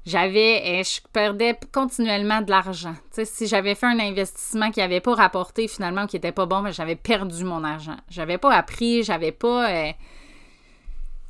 j'avais, 0.05 0.83
je 0.83 1.01
perdais 1.11 1.57
continuellement 1.71 2.41
de 2.41 2.51
l'argent. 2.51 2.95
si 3.11 3.47
j'avais 3.47 3.73
fait 3.73 3.87
un 3.87 3.99
investissement 3.99 4.69
qui 4.69 4.79
n'avait 4.79 5.01
pas 5.01 5.15
rapporté 5.15 5.67
finalement, 5.67 6.05
qui 6.05 6.15
n'était 6.15 6.31
pas 6.31 6.45
bon, 6.45 6.61
ben, 6.61 6.71
j'avais 6.71 6.95
perdu 6.95 7.43
mon 7.43 7.63
argent. 7.63 7.97
J'avais 8.09 8.37
pas 8.37 8.53
appris, 8.53 9.03
j'avais 9.03 9.31
pas, 9.31 9.71
euh, 9.71 9.91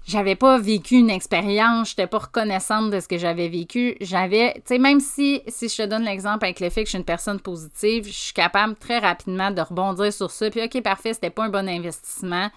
j'avais 0.05 0.35
pas 0.35 0.57
vécu 0.59 0.95
une 0.95 1.09
expérience, 1.09 1.91
j'étais 1.91 2.07
pas 2.07 2.17
reconnaissante 2.17 2.91
de 2.91 2.99
ce 2.99 3.07
que 3.07 3.17
j'avais 3.17 3.47
vécu. 3.47 3.95
J'avais, 4.01 4.61
tu 4.67 4.77
même 4.77 4.99
si, 4.99 5.41
si 5.47 5.69
je 5.69 5.77
te 5.77 5.87
donne 5.87 6.03
l'exemple 6.03 6.43
avec 6.43 6.59
le 6.59 6.69
fait 6.69 6.81
que 6.81 6.87
je 6.87 6.91
suis 6.91 6.97
une 6.97 7.05
personne 7.05 7.39
positive, 7.39 8.05
je 8.05 8.11
suis 8.11 8.33
capable 8.33 8.75
très 8.75 8.99
rapidement 8.99 9.51
de 9.51 9.61
rebondir 9.61 10.11
sur 10.11 10.31
ça. 10.31 10.49
Puis 10.49 10.61
ok, 10.61 10.83
parfait, 10.83 11.13
c'était 11.13 11.29
pas 11.29 11.45
un 11.45 11.49
bon 11.49 11.69
investissement 11.69 12.49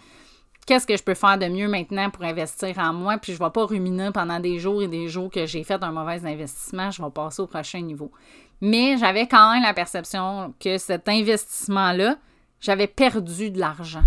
qu'est-ce 0.68 0.86
que 0.86 0.98
je 0.98 1.02
peux 1.02 1.14
faire 1.14 1.38
de 1.38 1.46
mieux 1.46 1.66
maintenant 1.66 2.10
pour 2.10 2.24
investir 2.24 2.76
en 2.78 2.92
moi, 2.92 3.16
puis 3.16 3.32
je 3.32 3.40
ne 3.40 3.46
vais 3.46 3.50
pas 3.50 3.64
ruminer 3.64 4.10
pendant 4.12 4.38
des 4.38 4.58
jours 4.58 4.82
et 4.82 4.86
des 4.86 5.08
jours 5.08 5.30
que 5.30 5.46
j'ai 5.46 5.64
fait 5.64 5.82
un 5.82 5.90
mauvais 5.90 6.26
investissement, 6.26 6.90
je 6.90 7.02
vais 7.02 7.10
passer 7.10 7.40
au 7.40 7.46
prochain 7.46 7.80
niveau. 7.80 8.12
Mais 8.60 8.98
j'avais 8.98 9.26
quand 9.26 9.54
même 9.54 9.62
la 9.62 9.72
perception 9.72 10.52
que 10.60 10.76
cet 10.76 11.08
investissement-là, 11.08 12.18
j'avais 12.60 12.86
perdu 12.86 13.50
de 13.50 13.58
l'argent. 13.58 14.04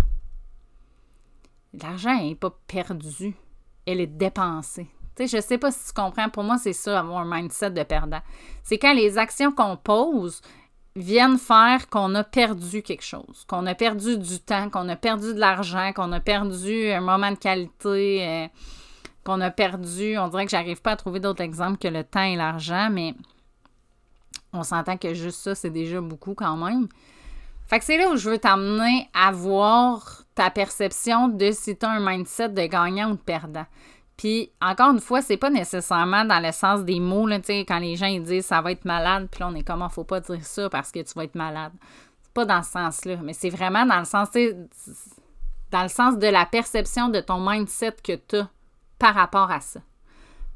L'argent 1.74 2.14
n'est 2.14 2.36
pas 2.36 2.56
perdu, 2.68 3.34
elle 3.84 4.00
est 4.00 4.06
dépensée. 4.06 4.86
Je 5.18 5.36
ne 5.36 5.42
sais 5.42 5.58
pas 5.58 5.72
si 5.72 5.88
tu 5.88 5.92
comprends, 5.92 6.28
pour 6.28 6.44
moi, 6.44 6.58
c'est 6.58 6.72
ça, 6.72 7.00
avoir 7.00 7.18
un 7.18 7.42
mindset 7.42 7.72
de 7.72 7.82
perdant. 7.82 8.20
C'est 8.62 8.78
quand 8.78 8.94
les 8.94 9.18
actions 9.18 9.50
qu'on 9.50 9.76
pose, 9.76 10.40
viennent 10.94 11.38
faire 11.38 11.88
qu'on 11.88 12.14
a 12.14 12.24
perdu 12.24 12.82
quelque 12.82 13.04
chose, 13.04 13.44
qu'on 13.48 13.66
a 13.66 13.74
perdu 13.74 14.18
du 14.18 14.40
temps, 14.40 14.68
qu'on 14.68 14.88
a 14.88 14.96
perdu 14.96 15.34
de 15.34 15.40
l'argent, 15.40 15.92
qu'on 15.94 16.12
a 16.12 16.20
perdu 16.20 16.90
un 16.90 17.00
moment 17.00 17.30
de 17.30 17.36
qualité, 17.36 18.26
euh, 18.26 18.48
qu'on 19.24 19.40
a 19.40 19.50
perdu, 19.50 20.18
on 20.18 20.28
dirait 20.28 20.44
que 20.44 20.50
j'arrive 20.50 20.82
pas 20.82 20.92
à 20.92 20.96
trouver 20.96 21.20
d'autres 21.20 21.42
exemples 21.42 21.78
que 21.78 21.88
le 21.88 22.04
temps 22.04 22.22
et 22.22 22.36
l'argent, 22.36 22.88
mais 22.90 23.14
on 24.52 24.62
s'entend 24.62 24.96
que 24.96 25.14
juste 25.14 25.40
ça, 25.40 25.54
c'est 25.54 25.70
déjà 25.70 26.00
beaucoup 26.00 26.34
quand 26.34 26.56
même. 26.56 26.88
Fait 27.66 27.78
que 27.78 27.84
c'est 27.86 27.96
là 27.96 28.10
où 28.10 28.16
je 28.16 28.28
veux 28.28 28.38
t'amener 28.38 29.08
à 29.14 29.32
voir 29.32 30.24
ta 30.34 30.50
perception 30.50 31.28
de 31.28 31.52
si 31.52 31.76
tu 31.76 31.86
as 31.86 31.90
un 31.90 32.00
mindset 32.06 32.50
de 32.50 32.66
gagnant 32.66 33.12
ou 33.12 33.14
de 33.14 33.20
perdant. 33.20 33.66
Puis, 34.16 34.50
encore 34.60 34.92
une 34.92 35.00
fois, 35.00 35.22
c'est 35.22 35.36
pas 35.36 35.50
nécessairement 35.50 36.24
dans 36.24 36.40
le 36.40 36.52
sens 36.52 36.84
des 36.84 37.00
mots, 37.00 37.26
là, 37.26 37.38
quand 37.46 37.78
les 37.78 37.96
gens 37.96 38.06
ils 38.06 38.22
disent 38.22 38.46
ça 38.46 38.60
va 38.60 38.72
être 38.72 38.84
malade, 38.84 39.28
puis 39.30 39.40
là, 39.40 39.48
on 39.48 39.54
est 39.54 39.62
comme, 39.62 39.86
faut 39.90 40.04
pas 40.04 40.20
dire 40.20 40.44
ça 40.44 40.68
parce 40.68 40.92
que 40.92 41.00
tu 41.00 41.12
vas 41.14 41.24
être 41.24 41.34
malade. 41.34 41.72
C'est 42.22 42.32
pas 42.32 42.44
dans 42.44 42.62
ce 42.62 42.70
sens-là, 42.70 43.16
mais 43.22 43.32
c'est 43.32 43.50
vraiment 43.50 43.84
dans 43.86 43.98
le 43.98 44.04
sens, 44.04 44.28
dans 45.70 45.82
le 45.82 45.88
sens 45.88 46.18
de 46.18 46.26
la 46.26 46.46
perception 46.46 47.08
de 47.08 47.20
ton 47.20 47.40
mindset 47.40 47.96
que 48.02 48.12
tu 48.12 48.36
as 48.36 48.48
par 48.98 49.14
rapport 49.14 49.50
à 49.50 49.60
ça. 49.60 49.80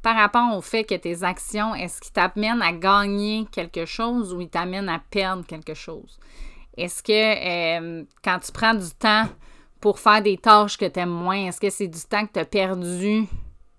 Par 0.02 0.14
rapport 0.14 0.56
au 0.56 0.60
fait 0.60 0.84
que 0.84 0.94
tes 0.94 1.24
actions, 1.24 1.74
est-ce 1.74 2.00
qu'ils 2.00 2.12
t'amènent 2.12 2.62
à 2.62 2.72
gagner 2.72 3.46
quelque 3.50 3.84
chose 3.86 4.32
ou 4.32 4.40
ils 4.40 4.48
t'amènent 4.48 4.88
à 4.88 5.00
perdre 5.10 5.44
quelque 5.44 5.74
chose? 5.74 6.20
Est-ce 6.76 7.02
que 7.02 7.12
euh, 7.12 8.04
quand 8.22 8.38
tu 8.38 8.52
prends 8.52 8.74
du 8.74 8.90
temps 8.90 9.24
pour 9.80 9.98
faire 9.98 10.22
des 10.22 10.36
tâches 10.36 10.76
que 10.76 10.84
tu 10.84 11.00
aimes 11.00 11.08
moins, 11.10 11.46
est-ce 11.46 11.60
que 11.60 11.70
c'est 11.70 11.88
du 11.88 12.00
temps 12.00 12.24
que 12.26 12.34
tu 12.34 12.38
as 12.38 12.44
perdu 12.44 13.26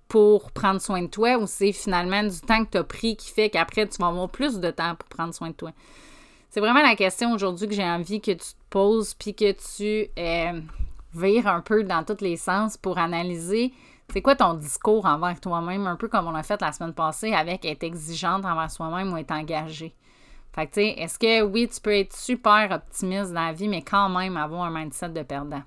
pour 0.07 0.51
prendre 0.51 0.81
soin 0.81 1.01
de 1.01 1.07
toi 1.07 1.37
ou 1.37 1.47
c'est 1.47 1.71
finalement 1.71 2.23
du 2.23 2.39
temps 2.41 2.63
que 2.65 2.71
tu 2.71 2.77
as 2.77 2.83
pris 2.83 3.15
qui 3.15 3.29
fait 3.29 3.49
qu'après 3.49 3.87
tu 3.87 3.97
vas 3.99 4.07
avoir 4.07 4.29
plus 4.29 4.59
de 4.59 4.71
temps 4.71 4.95
pour 4.95 5.09
prendre 5.09 5.33
soin 5.33 5.49
de 5.49 5.55
toi? 5.55 5.71
C'est 6.49 6.59
vraiment 6.59 6.81
la 6.81 6.95
question 6.95 7.33
aujourd'hui 7.33 7.67
que 7.67 7.73
j'ai 7.73 7.83
envie 7.83 8.21
que 8.21 8.31
tu 8.31 8.37
te 8.37 8.55
poses 8.69 9.13
puis 9.13 9.35
que 9.35 9.51
tu 9.51 10.09
euh, 10.17 10.61
vires 11.13 11.47
un 11.47 11.61
peu 11.61 11.83
dans 11.83 12.03
tous 12.03 12.21
les 12.21 12.37
sens 12.37 12.77
pour 12.77 12.97
analyser 12.97 13.73
c'est 14.09 14.21
quoi 14.21 14.35
ton 14.35 14.53
discours 14.53 15.05
envers 15.05 15.39
toi-même, 15.39 15.85
un 15.85 15.95
peu 15.95 16.07
comme 16.07 16.27
on 16.27 16.31
l'a 16.31 16.43
fait 16.43 16.61
la 16.61 16.71
semaine 16.71 16.93
passée 16.93 17.33
avec 17.33 17.65
être 17.65 17.83
exigeante 17.83 18.45
envers 18.45 18.71
soi-même 18.71 19.11
ou 19.11 19.17
être 19.17 19.31
engagé. 19.31 19.93
Fait 20.53 20.65
que 20.65 20.73
tu 20.73 20.81
sais, 20.81 20.87
est-ce 20.97 21.19
que 21.19 21.41
oui, 21.43 21.67
tu 21.67 21.79
peux 21.81 21.93
être 21.93 22.15
super 22.15 22.71
optimiste 22.71 23.33
dans 23.33 23.47
la 23.47 23.53
vie, 23.53 23.67
mais 23.67 23.81
quand 23.81 24.09
même 24.09 24.37
avoir 24.37 24.63
un 24.63 24.71
mindset 24.71 25.09
de 25.09 25.23
perdant? 25.23 25.61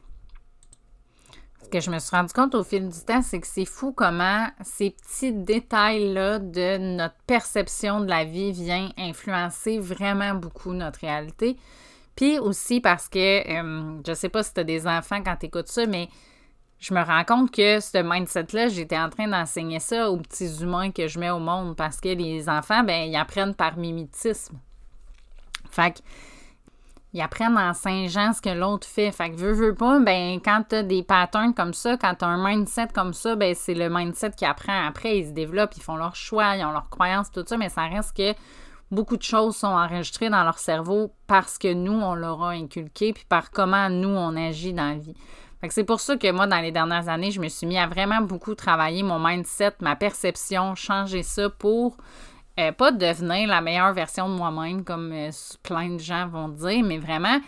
Que 1.69 1.81
je 1.81 1.91
me 1.91 1.99
suis 1.99 2.17
rendu 2.17 2.33
compte 2.33 2.55
au 2.55 2.65
fil 2.65 2.89
du 2.89 3.01
temps, 3.01 3.23
c'est 3.23 3.41
que 3.41 3.47
c'est 3.47 3.65
fou 3.65 3.93
comment 3.93 4.47
ces 4.63 4.91
petits 4.91 5.33
détails-là 5.33 6.39
de 6.39 6.79
notre 6.97 7.17
perception 7.27 8.01
de 8.01 8.09
la 8.09 8.25
vie 8.25 8.53
viennent 8.53 8.93
influencer 8.97 9.79
vraiment 9.79 10.35
beaucoup 10.35 10.73
notre 10.73 11.01
réalité. 11.01 11.57
Puis 12.17 12.39
aussi 12.39 12.81
parce 12.81 13.09
que, 13.09 13.19
euh, 13.19 14.01
je 14.07 14.15
sais 14.15 14.29
pas 14.29 14.43
si 14.43 14.53
tu 14.55 14.61
as 14.61 14.65
des 14.65 14.87
enfants 14.87 15.23
quand 15.23 15.37
tu 15.37 15.47
écoutes 15.47 15.69
ça, 15.69 15.87
mais 15.87 16.09
je 16.81 16.95
me 16.95 17.03
rends 17.03 17.25
compte 17.25 17.51
que 17.51 17.79
ce 17.81 17.99
mindset-là, 17.99 18.69
j'étais 18.69 18.99
en 18.99 19.11
train 19.11 19.29
d'enseigner 19.29 19.81
ça 19.81 20.11
aux 20.11 20.17
petits 20.17 20.63
humains 20.63 20.91
que 20.91 21.09
je 21.09 21.19
mets 21.19 21.31
au 21.31 21.39
monde 21.39 21.77
parce 21.77 22.01
que 22.01 22.09
les 22.09 22.49
enfants, 22.49 22.83
ben, 22.83 23.09
ils 23.09 23.17
apprennent 23.17 23.55
par 23.55 23.77
mimétisme. 23.77 24.59
Fait 25.71 25.93
que 25.93 25.99
ils 27.13 27.21
apprennent 27.21 27.59
en 27.59 27.75
Saint-Jean 27.75 28.33
ce 28.33 28.41
que 28.41 28.51
l'autre 28.51 28.87
fait. 28.87 29.11
Fait 29.11 29.31
que 29.31 29.37
veux, 29.37 29.53
veux 29.53 29.75
pas, 29.75 29.99
ben 29.99 30.41
quand 30.45 30.65
t'as 30.69 30.83
des 30.83 31.03
patterns 31.03 31.55
comme 31.55 31.75
ça, 31.75 31.97
quand 31.97 32.15
t'as 32.15 32.27
un 32.27 32.43
mindset 32.43 32.89
comme 32.95 33.13
ça, 33.13 33.35
ben 33.35 33.55
c'est 33.55 33.75
le 33.75 33.89
mindset 33.91 34.33
qui 34.37 34.45
apprend. 34.45 34.87
Après, 34.87 35.19
ils 35.19 35.27
se 35.27 35.33
développent, 35.33 35.77
ils 35.77 35.83
font 35.83 35.97
leur 35.97 36.15
choix, 36.15 36.57
ils 36.57 36.65
ont 36.65 36.73
leurs 36.73 36.89
croyances, 36.89 37.31
tout 37.31 37.45
ça, 37.47 37.57
mais 37.57 37.69
ça 37.69 37.87
reste 37.87 38.17
que 38.17 38.35
beaucoup 38.91 39.17
de 39.17 39.23
choses 39.23 39.57
sont 39.57 39.67
enregistrées 39.69 40.31
dans 40.31 40.45
leur 40.45 40.59
cerveau 40.59 41.13
parce 41.27 41.59
que 41.59 41.73
nous, 41.73 41.93
on 41.93 42.15
leur 42.15 42.43
a 42.43 42.51
inculqué, 42.51 43.13
puis 43.13 43.25
par 43.29 43.51
comment 43.51 43.89
nous, 43.89 44.09
on 44.09 44.37
agit 44.37 44.73
dans 44.73 44.91
la 44.91 44.99
vie. 44.99 45.15
Fait 45.61 45.69
que 45.69 45.75
c'est 45.75 45.85
pour 45.85 46.01
ça 46.01 46.17
que 46.17 46.31
moi, 46.31 46.47
dans 46.47 46.61
les 46.61 46.73
dernières 46.73 47.09
années, 47.09 47.31
je 47.31 47.41
me 47.41 47.49
suis 47.49 47.67
mis 47.67 47.77
à 47.77 47.87
vraiment 47.87 48.23
beaucoup 48.23 48.55
travailler 48.55 49.03
mon 49.03 49.19
mindset, 49.19 49.75
ma 49.81 49.95
perception, 49.95 50.75
changer 50.75 51.23
ça 51.23 51.51
pour 51.51 51.99
euh, 52.61 52.73
pas 52.73 52.93
devenir 52.93 53.49
la 53.49 53.61
meilleure 53.61 53.93
version 53.93 54.29
de 54.29 54.35
moi-même, 54.35 54.85
comme 54.85 55.13
euh, 55.13 55.31
plein 55.63 55.91
de 55.91 55.99
gens 55.99 56.29
vont 56.29 56.49
dire, 56.49 56.85
mais 56.85 56.99
vraiment 56.99 57.41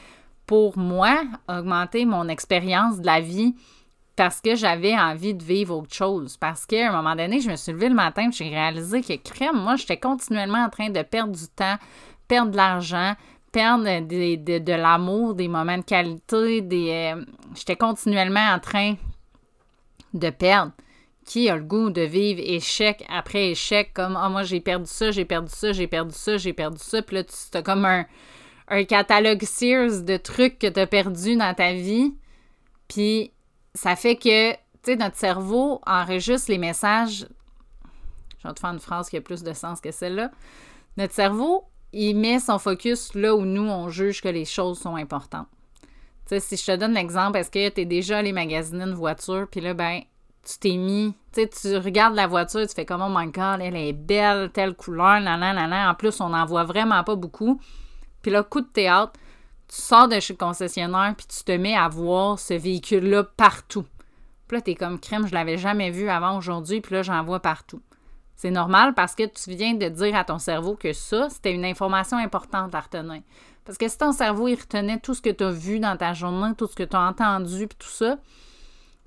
pour 0.46 0.76
moi, 0.76 1.22
augmenter 1.48 2.04
mon 2.04 2.28
expérience 2.28 3.00
de 3.00 3.06
la 3.06 3.20
vie 3.20 3.54
parce 4.16 4.40
que 4.40 4.54
j'avais 4.54 4.98
envie 4.98 5.34
de 5.34 5.42
vivre 5.42 5.76
autre 5.76 5.94
chose. 5.94 6.36
Parce 6.36 6.66
qu'à 6.66 6.90
un 6.90 6.92
moment 6.92 7.16
donné, 7.16 7.40
je 7.40 7.50
me 7.50 7.56
suis 7.56 7.72
levée 7.72 7.88
le 7.88 7.94
matin 7.94 8.28
et 8.28 8.32
j'ai 8.32 8.48
réalisé 8.48 9.00
que 9.00 9.16
crème, 9.16 9.56
moi, 9.56 9.76
j'étais 9.76 9.96
continuellement 9.96 10.64
en 10.64 10.68
train 10.68 10.90
de 10.90 11.02
perdre 11.02 11.32
du 11.32 11.48
temps, 11.48 11.76
perdre 12.28 12.50
de 12.50 12.56
l'argent, 12.56 13.14
perdre 13.50 13.84
de, 13.84 14.72
l'amour, 14.72 15.34
des 15.34 15.48
moments 15.48 15.78
de 15.78 15.84
qualité, 15.84 16.60
des. 16.60 17.14
Euh, 17.14 17.24
j'étais 17.54 17.76
continuellement 17.76 18.52
en 18.52 18.58
train 18.58 18.94
de 20.12 20.30
perdre 20.30 20.72
Qui 21.24 21.48
a 21.48 21.56
le 21.56 21.62
goût 21.62 21.90
de 21.90 22.02
vivre 22.02 22.40
échec 22.42 23.04
après 23.08 23.50
échec, 23.50 23.92
comme 23.94 24.16
Ah, 24.16 24.28
moi 24.28 24.42
j'ai 24.42 24.60
perdu 24.60 24.86
ça, 24.86 25.10
j'ai 25.10 25.24
perdu 25.24 25.52
ça, 25.54 25.72
j'ai 25.72 25.86
perdu 25.86 26.14
ça, 26.14 26.36
j'ai 26.36 26.52
perdu 26.52 26.78
ça. 26.80 27.02
Puis 27.02 27.16
là, 27.16 27.24
tu 27.24 27.56
as 27.56 27.62
comme 27.62 27.84
un, 27.84 28.06
un 28.68 28.84
catalogue 28.84 29.44
Sears 29.44 30.02
de 30.02 30.16
trucs 30.16 30.58
que 30.58 30.66
tu 30.66 30.80
as 30.80 30.86
perdu 30.86 31.36
dans 31.36 31.54
ta 31.54 31.72
vie. 31.72 32.14
Puis 32.88 33.32
ça 33.74 33.96
fait 33.96 34.16
que, 34.16 34.52
tu 34.52 34.58
sais, 34.82 34.96
notre 34.96 35.16
cerveau 35.16 35.80
enregistre 35.86 36.50
les 36.50 36.58
messages. 36.58 37.26
Je 38.42 38.48
vais 38.48 38.54
te 38.54 38.60
faire 38.60 38.70
une 38.70 38.80
phrase 38.80 39.08
qui 39.08 39.16
a 39.16 39.20
plus 39.20 39.42
de 39.42 39.52
sens 39.52 39.80
que 39.80 39.92
celle-là. 39.92 40.30
Notre 40.96 41.14
cerveau, 41.14 41.64
il 41.92 42.16
met 42.16 42.38
son 42.38 42.58
focus 42.58 43.14
là 43.14 43.34
où 43.34 43.44
nous, 43.44 43.68
on 43.68 43.88
juge 43.88 44.20
que 44.20 44.28
les 44.28 44.44
choses 44.44 44.80
sont 44.80 44.96
importantes. 44.96 45.46
Tu 46.26 46.38
sais, 46.38 46.40
si 46.40 46.56
je 46.56 46.72
te 46.72 46.76
donne 46.76 46.94
l'exemple, 46.94 47.38
est-ce 47.38 47.50
que 47.50 47.68
tu 47.68 47.80
es 47.82 47.84
déjà 47.84 48.18
allé 48.18 48.32
magasiner 48.32 48.84
une 48.84 48.94
voiture, 48.94 49.46
puis 49.50 49.60
là, 49.60 49.74
ben, 49.74 50.02
tu 50.44 50.58
t'es 50.58 50.76
mis, 50.76 51.14
tu 51.32 51.42
sais, 51.42 51.48
tu 51.48 51.76
regardes 51.76 52.14
la 52.14 52.26
voiture, 52.26 52.66
tu 52.66 52.74
fais 52.74 52.84
comme, 52.84 53.02
oh 53.02 53.10
my 53.10 53.26
god, 53.26 53.60
elle 53.60 53.76
est 53.76 53.92
belle, 53.92 54.50
telle 54.50 54.74
couleur, 54.74 55.20
nan, 55.20 55.40
nan, 55.40 55.56
nan. 55.56 55.88
En 55.88 55.94
plus, 55.94 56.20
on 56.20 56.30
n'en 56.30 56.44
voit 56.44 56.64
vraiment 56.64 57.04
pas 57.04 57.14
beaucoup. 57.14 57.60
Puis 58.22 58.30
là, 58.30 58.42
coup 58.42 58.60
de 58.60 58.66
théâtre, 58.66 59.12
tu 59.68 59.80
sors 59.80 60.08
de 60.08 60.18
chez 60.20 60.34
le 60.34 60.38
concessionnaire, 60.38 61.14
puis 61.16 61.26
tu 61.26 61.44
te 61.44 61.52
mets 61.52 61.76
à 61.76 61.88
voir 61.88 62.38
ce 62.38 62.54
véhicule-là 62.54 63.24
partout. 63.24 63.86
Puis 64.48 64.56
là, 64.56 64.60
t'es 64.60 64.74
comme 64.74 64.98
crème, 64.98 65.26
je 65.26 65.32
l'avais 65.32 65.58
jamais 65.58 65.90
vu 65.90 66.08
avant 66.08 66.36
aujourd'hui, 66.36 66.80
puis 66.80 66.94
là, 66.94 67.02
j'en 67.02 67.22
vois 67.22 67.40
partout. 67.40 67.80
C'est 68.34 68.50
normal 68.50 68.92
parce 68.94 69.14
que 69.14 69.22
tu 69.22 69.50
viens 69.50 69.74
de 69.74 69.88
dire 69.88 70.16
à 70.16 70.24
ton 70.24 70.38
cerveau 70.38 70.74
que 70.74 70.92
ça, 70.92 71.30
c'était 71.30 71.52
une 71.52 71.64
information 71.64 72.16
importante 72.16 72.74
à 72.74 72.80
retenir. 72.80 73.22
Parce 73.64 73.78
que 73.78 73.86
si 73.88 73.96
ton 73.96 74.12
cerveau, 74.12 74.48
il 74.48 74.56
retenait 74.56 74.98
tout 74.98 75.14
ce 75.14 75.22
que 75.22 75.30
tu 75.30 75.44
as 75.44 75.50
vu 75.50 75.78
dans 75.78 75.96
ta 75.96 76.12
journée, 76.12 76.52
tout 76.58 76.66
ce 76.66 76.74
que 76.74 76.82
tu 76.82 76.96
as 76.96 77.00
entendu, 77.00 77.68
puis 77.68 77.78
tout 77.78 77.88
ça, 77.88 78.18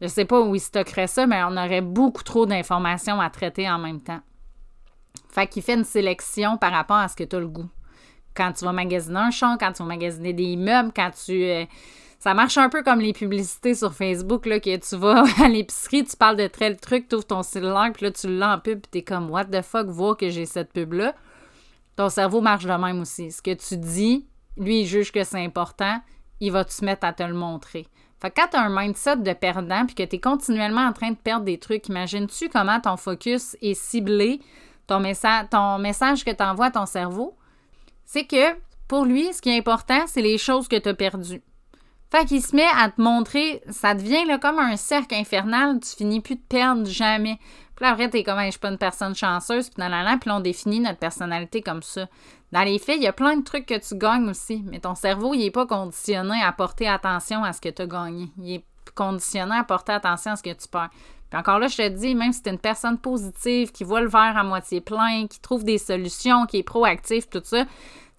je 0.02 0.08
sais 0.08 0.26
pas 0.26 0.42
où 0.42 0.56
il 0.56 0.60
stockerait 0.60 1.08
ça, 1.08 1.28
mais 1.28 1.42
on 1.44 1.58
aurait 1.58 1.82
beaucoup 1.82 2.24
trop 2.24 2.46
d'informations 2.46 3.20
à 3.22 3.30
traiter 3.30 3.70
en 3.70 3.80
même 3.80 4.02
temps. 4.02 4.22
Fait 5.30 5.48
qu'il 5.48 5.64
fait 5.64 5.76
une 5.76 5.84
sélection 5.84 6.58
par 6.58 6.72
rapport 6.72 6.98
à 6.98 7.08
ce 7.08 7.16
que 7.16 7.24
tu 7.24 7.36
as 7.36 7.40
le 7.40 7.48
goût 7.48 7.70
quand 8.36 8.52
tu 8.52 8.66
vas 8.66 8.74
magasiner 8.74 9.20
un 9.20 9.32
champ, 9.32 9.58
quand 9.58 9.72
tu 9.72 9.82
vas 9.82 9.88
magasiner 9.88 10.34
des 10.34 10.56
meubles, 10.56 10.92
quand 10.96 11.12
tu. 11.26 11.44
Euh, 11.44 11.66
ça 12.20 12.34
marche 12.34 12.58
un 12.58 12.70
peu 12.70 12.84
comme 12.84 13.00
les 13.00 13.14
publicités 13.14 13.76
sur 13.76 13.94
Facebook, 13.94 14.46
là, 14.46 14.60
que 14.60 14.76
tu 14.76 14.96
vas 14.96 15.24
à 15.44 15.48
l'épicerie, 15.48 16.04
tu 16.04 16.18
parles 16.18 16.38
de 16.38 16.48
tel 16.48 16.78
truc, 16.78 17.08
tu 17.08 17.16
ouvres 17.16 17.26
ton 17.26 17.44
cellulaire, 17.44 17.92
puis 17.94 18.06
là, 18.06 18.12
tu 18.12 18.28
l'as 18.28 18.56
en 18.56 18.60
pub, 18.60 18.82
puis 18.82 18.90
t'es 18.92 19.02
comme, 19.04 19.30
what 19.30 19.46
the 19.46 19.62
fuck, 19.62 19.88
vois 19.88 20.16
que 20.16 20.30
j'ai 20.30 20.46
cette 20.46 20.74
pub-là. 20.74 21.16
Ton 21.96 22.10
cerveau 22.10 22.42
marche 22.42 22.66
de 22.66 22.74
même 22.74 23.00
aussi. 23.00 23.32
Ce 23.32 23.42
que 23.42 23.54
tu 23.54 23.78
dis, 23.78 24.28
lui, 24.58 24.82
il 24.82 24.86
juge 24.86 25.12
que 25.12 25.24
c'est 25.24 25.44
important, 25.44 26.02
il 26.40 26.52
va 26.52 26.66
te 26.66 26.84
mettre 26.84 27.06
à 27.06 27.14
te 27.14 27.24
le 27.24 27.34
montrer. 27.34 27.88
Quand 28.30 28.48
tu 28.52 28.58
as 28.58 28.62
un 28.62 28.70
mindset 28.70 29.18
de 29.18 29.34
perdant, 29.34 29.86
puis 29.86 29.96
que 29.96 30.04
tu 30.04 30.16
es 30.16 30.20
continuellement 30.20 30.86
en 30.88 30.94
train 30.94 31.12
de 31.12 31.18
perdre 31.18 31.46
des 31.46 31.58
trucs, 31.58 31.88
imagines-tu 31.88 32.50
comment 32.50 32.80
ton 32.80 32.98
focus 32.98 33.58
est 33.62 33.74
ciblé, 33.74 34.40
ton, 34.88 35.02
ton 35.52 35.80
message 35.80 36.24
que 36.24 36.32
tu 36.32 36.44
envoies 36.44 36.68
à 36.68 36.72
ton 36.72 36.86
cerveau? 36.86 37.36
c'est 38.06 38.26
que 38.26 38.56
pour 38.88 39.06
lui, 39.06 39.34
ce 39.34 39.42
qui 39.42 39.50
est 39.50 39.58
important, 39.58 40.06
c'est 40.08 40.22
les 40.22 40.38
choses 40.38 40.68
que 40.68 40.76
tu 40.78 40.90
as 40.90 40.94
perdues. 40.94 41.42
Fait 42.12 42.26
qu'il 42.26 42.42
se 42.42 42.56
met 42.56 42.68
à 42.78 42.90
te 42.90 43.02
montrer, 43.02 43.62
ça 43.70 43.94
devient 43.94 44.26
là, 44.26 44.38
comme 44.38 44.60
un 44.60 44.78
cercle 44.78 45.16
infernal, 45.16 45.80
tu 45.80 45.96
finis 45.96 46.22
plus 46.22 46.36
de 46.36 46.42
perdre 46.48 46.86
jamais. 46.86 47.40
Puis 47.76 47.84
là, 47.84 47.92
après, 47.92 48.10
t'es 48.10 48.24
comme, 48.24 48.40
je 48.46 48.52
suis 48.52 48.60
pas 48.60 48.70
une 48.70 48.78
personne 48.78 49.16
chanceuse, 49.16 49.70
puis 49.70 49.82
dans 49.82 49.90
la 49.90 50.18
puis 50.18 50.30
là, 50.30 50.38
on 50.38 50.40
définit 50.40 50.80
notre 50.80 51.00
personnalité 51.00 51.62
comme 51.62 51.82
ça. 51.82 52.08
Dans 52.52 52.64
les 52.64 52.80
faits, 52.80 52.98
il 52.98 53.04
y 53.04 53.08
a 53.08 53.14
plein 53.14 53.36
de 53.36 53.44
trucs 53.44 53.66
que 53.66 53.78
tu 53.78 53.98
gagnes 53.98 54.30
aussi, 54.30 54.64
mais 54.66 54.80
ton 54.80 54.96
cerveau, 54.96 55.34
il 55.34 55.44
est 55.44 55.52
pas 55.52 55.66
conditionné 55.66 56.42
à 56.42 56.54
porter 56.54 56.88
attention 56.88 57.44
à 57.44 57.52
ce 57.52 57.60
que 57.60 57.70
tu 57.70 57.82
as 57.82 57.88
gagné. 57.88 58.30
Il 58.38 58.56
est 58.56 58.66
conditionné 58.94 59.56
à 59.56 59.64
porter 59.66 59.92
attention 59.92 60.32
à 60.32 60.36
ce 60.38 60.44
que 60.44 60.54
tu 60.54 60.68
perds. 60.70 60.90
Puis 61.30 61.40
encore 61.40 61.60
là, 61.60 61.68
je 61.68 61.76
te 61.76 61.88
dis, 61.90 62.16
même 62.16 62.32
si 62.32 62.44
tu 62.44 62.50
une 62.50 62.60
personne 62.60 62.98
positive, 62.98 63.72
qui 63.72 63.84
voit 63.84 64.00
le 64.00 64.08
verre 64.08 64.38
à 64.38 64.44
moitié 64.44 64.80
plein, 64.80 65.28
qui 65.28 65.42
trouve 65.42 65.66
des 65.66 65.80
solutions, 65.80 66.46
qui 66.46 66.60
est 66.60 66.64
proactive, 66.64 67.28
tout 67.28 67.42
ça, 67.44 67.66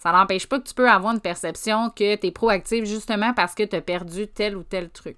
ça 0.06 0.12
n'empêche 0.12 0.46
pas 0.46 0.60
que 0.60 0.68
tu 0.68 0.74
peux 0.74 0.88
avoir 0.88 1.14
une 1.14 1.20
perception 1.20 1.90
que 1.90 2.14
tu 2.14 2.28
es 2.28 2.30
proactive 2.30 2.84
justement 2.84 3.32
parce 3.34 3.56
que 3.56 3.64
tu 3.64 3.74
as 3.74 3.80
perdu 3.80 4.28
tel 4.28 4.56
ou 4.56 4.62
tel 4.62 4.88
truc. 4.88 5.16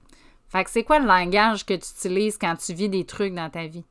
Fait 0.48 0.64
que 0.64 0.70
c'est 0.70 0.82
quoi 0.82 0.98
le 0.98 1.06
langage 1.06 1.66
que 1.66 1.74
tu 1.74 1.90
utilises 1.94 2.38
quand 2.38 2.56
tu 2.56 2.72
vis 2.72 2.88
des 2.88 3.04
trucs 3.04 3.34
dans 3.34 3.50
ta 3.50 3.66
vie? 3.66 3.84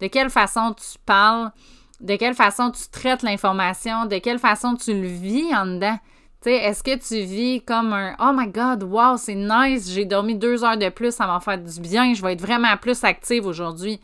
De 0.00 0.06
quelle 0.06 0.30
façon 0.30 0.72
tu 0.72 0.98
parles? 1.04 1.50
De 2.00 2.16
quelle 2.16 2.34
façon 2.34 2.70
tu 2.70 2.80
traites 2.90 3.22
l'information? 3.22 4.06
De 4.06 4.16
quelle 4.16 4.38
façon 4.38 4.74
tu 4.74 4.94
le 4.94 5.06
vis 5.06 5.54
en 5.54 5.66
dedans? 5.66 5.98
est-ce 6.46 6.82
que 6.82 6.96
tu 6.96 7.26
vis 7.26 7.60
comme 7.60 7.92
un 7.92 8.16
Oh 8.18 8.32
my 8.34 8.46
God, 8.46 8.84
wow, 8.84 9.18
c'est 9.18 9.34
nice, 9.34 9.90
j'ai 9.90 10.06
dormi 10.06 10.34
deux 10.34 10.64
heures 10.64 10.78
de 10.78 10.88
plus, 10.88 11.14
ça 11.14 11.26
va 11.26 11.40
faire 11.40 11.58
du 11.58 11.80
bien, 11.80 12.14
je 12.14 12.22
vais 12.22 12.32
être 12.32 12.40
vraiment 12.40 12.74
plus 12.78 13.04
active 13.04 13.44
aujourd'hui. 13.44 14.00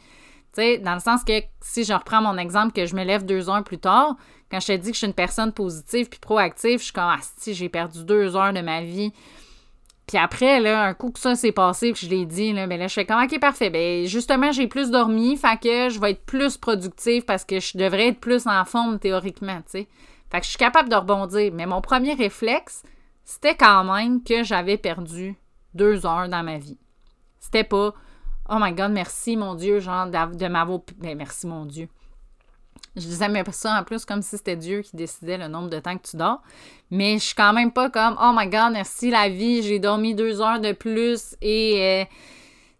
Dans 0.59 0.95
le 0.95 1.01
sens 1.01 1.25
que 1.25 1.41
si 1.63 1.85
je 1.85 1.95
reprends 1.95 2.21
mon 2.21 2.37
exemple 2.37 2.73
que 2.73 2.85
je 2.85 2.95
me 2.95 3.03
lève 3.03 3.25
deux 3.25 3.49
heures 3.49 3.65
plus 3.65 3.79
tard, 3.79 4.17
quand 4.55 4.61
je 4.61 4.67
te 4.69 4.73
dis 4.77 4.91
que 4.91 4.95
je 4.95 4.99
suis 4.99 5.07
une 5.09 5.15
personne 5.15 5.53
positive 5.53 6.09
puis 6.09 6.21
proactive, 6.21 6.79
je 6.79 6.85
suis 6.85 6.93
comme 6.93 7.05
Ah, 7.09 7.19
si, 7.39 7.55
j'ai 7.55 7.69
perdu 7.69 8.05
deux 8.05 8.37
heures 8.37 8.53
de 8.53 8.61
ma 8.61 8.83
vie. 8.83 9.13
Puis 10.07 10.17
après, 10.17 10.61
là, 10.61 10.85
un 10.85 10.95
coup 10.95 11.11
que 11.11 11.19
ça 11.19 11.35
s'est 11.35 11.51
passé, 11.51 11.93
puis 11.93 12.07
je 12.07 12.11
l'ai 12.11 12.25
dit, 12.25 12.53
là, 12.53 12.69
ben 12.69 12.79
là, 12.79 12.87
je 12.87 12.95
fais 12.95 13.05
comme, 13.05 13.21
OK, 13.21 13.41
parfait. 13.41 13.71
Ben, 13.71 14.07
justement, 14.07 14.53
j'ai 14.53 14.69
plus 14.69 14.91
dormi, 14.91 15.37
fait 15.37 15.59
que 15.61 15.89
je 15.89 15.99
vais 15.99 16.13
être 16.13 16.25
plus 16.25 16.57
productive 16.57 17.25
parce 17.25 17.45
que 17.45 17.59
je 17.59 17.77
devrais 17.77 18.09
être 18.09 18.21
plus 18.21 18.47
en 18.47 18.65
forme 18.65 19.01
théoriquement, 19.01 19.61
tu 19.63 19.81
sais. 19.81 19.89
Fait 20.31 20.39
que 20.39 20.45
je 20.45 20.51
suis 20.51 20.59
capable 20.59 20.89
de 20.89 20.95
rebondir. 20.95 21.53
Mais 21.53 21.67
mon 21.67 21.81
premier 21.81 22.15
réflexe, 22.15 22.85
c'était 23.25 23.57
quand 23.57 23.83
même 23.83 24.23
que 24.23 24.45
j'avais 24.45 24.77
perdu 24.77 25.35
deux 25.75 26.07
heures 26.07 26.29
dans 26.29 26.45
ma 26.45 26.59
vie. 26.59 26.79
C'était 27.41 27.65
pas 27.65 27.93
Oh 28.51 28.59
my 28.61 28.73
God, 28.73 28.93
merci 28.93 29.37
mon 29.37 29.55
Dieu, 29.55 29.81
genre 29.81 30.07
de 30.07 30.49
m'avoir. 30.49 30.81
Ben, 30.99 31.17
merci 31.17 31.47
mon 31.47 31.65
Dieu. 31.67 31.89
Je 32.97 33.03
disais 33.03 33.29
même 33.29 33.45
ça 33.51 33.79
en 33.79 33.83
plus 33.83 34.05
comme 34.05 34.23
si 34.23 34.37
c'était 34.37 34.57
Dieu 34.57 34.83
qui 34.83 34.97
décidait 34.97 35.37
le 35.37 35.49
nombre 35.49 35.69
de 35.69 35.79
temps 35.81 35.97
que 35.97 36.09
tu 36.09 36.17
dors. 36.17 36.43
Mais 36.91 37.15
je 37.15 37.25
suis 37.25 37.35
quand 37.35 37.53
même 37.53 37.73
pas 37.73 37.91
comme 37.91 38.17
Oh 38.21 38.33
my 38.35 38.47
God, 38.47 38.73
merci 38.73 39.11
la 39.11 39.29
vie, 39.29 39.63
j'ai 39.63 39.79
dormi 39.79 40.15
deux 40.15 40.41
heures 40.41 40.61
de 40.61 40.73
plus 40.73 41.37
et 41.43 41.81
euh, 41.81 42.05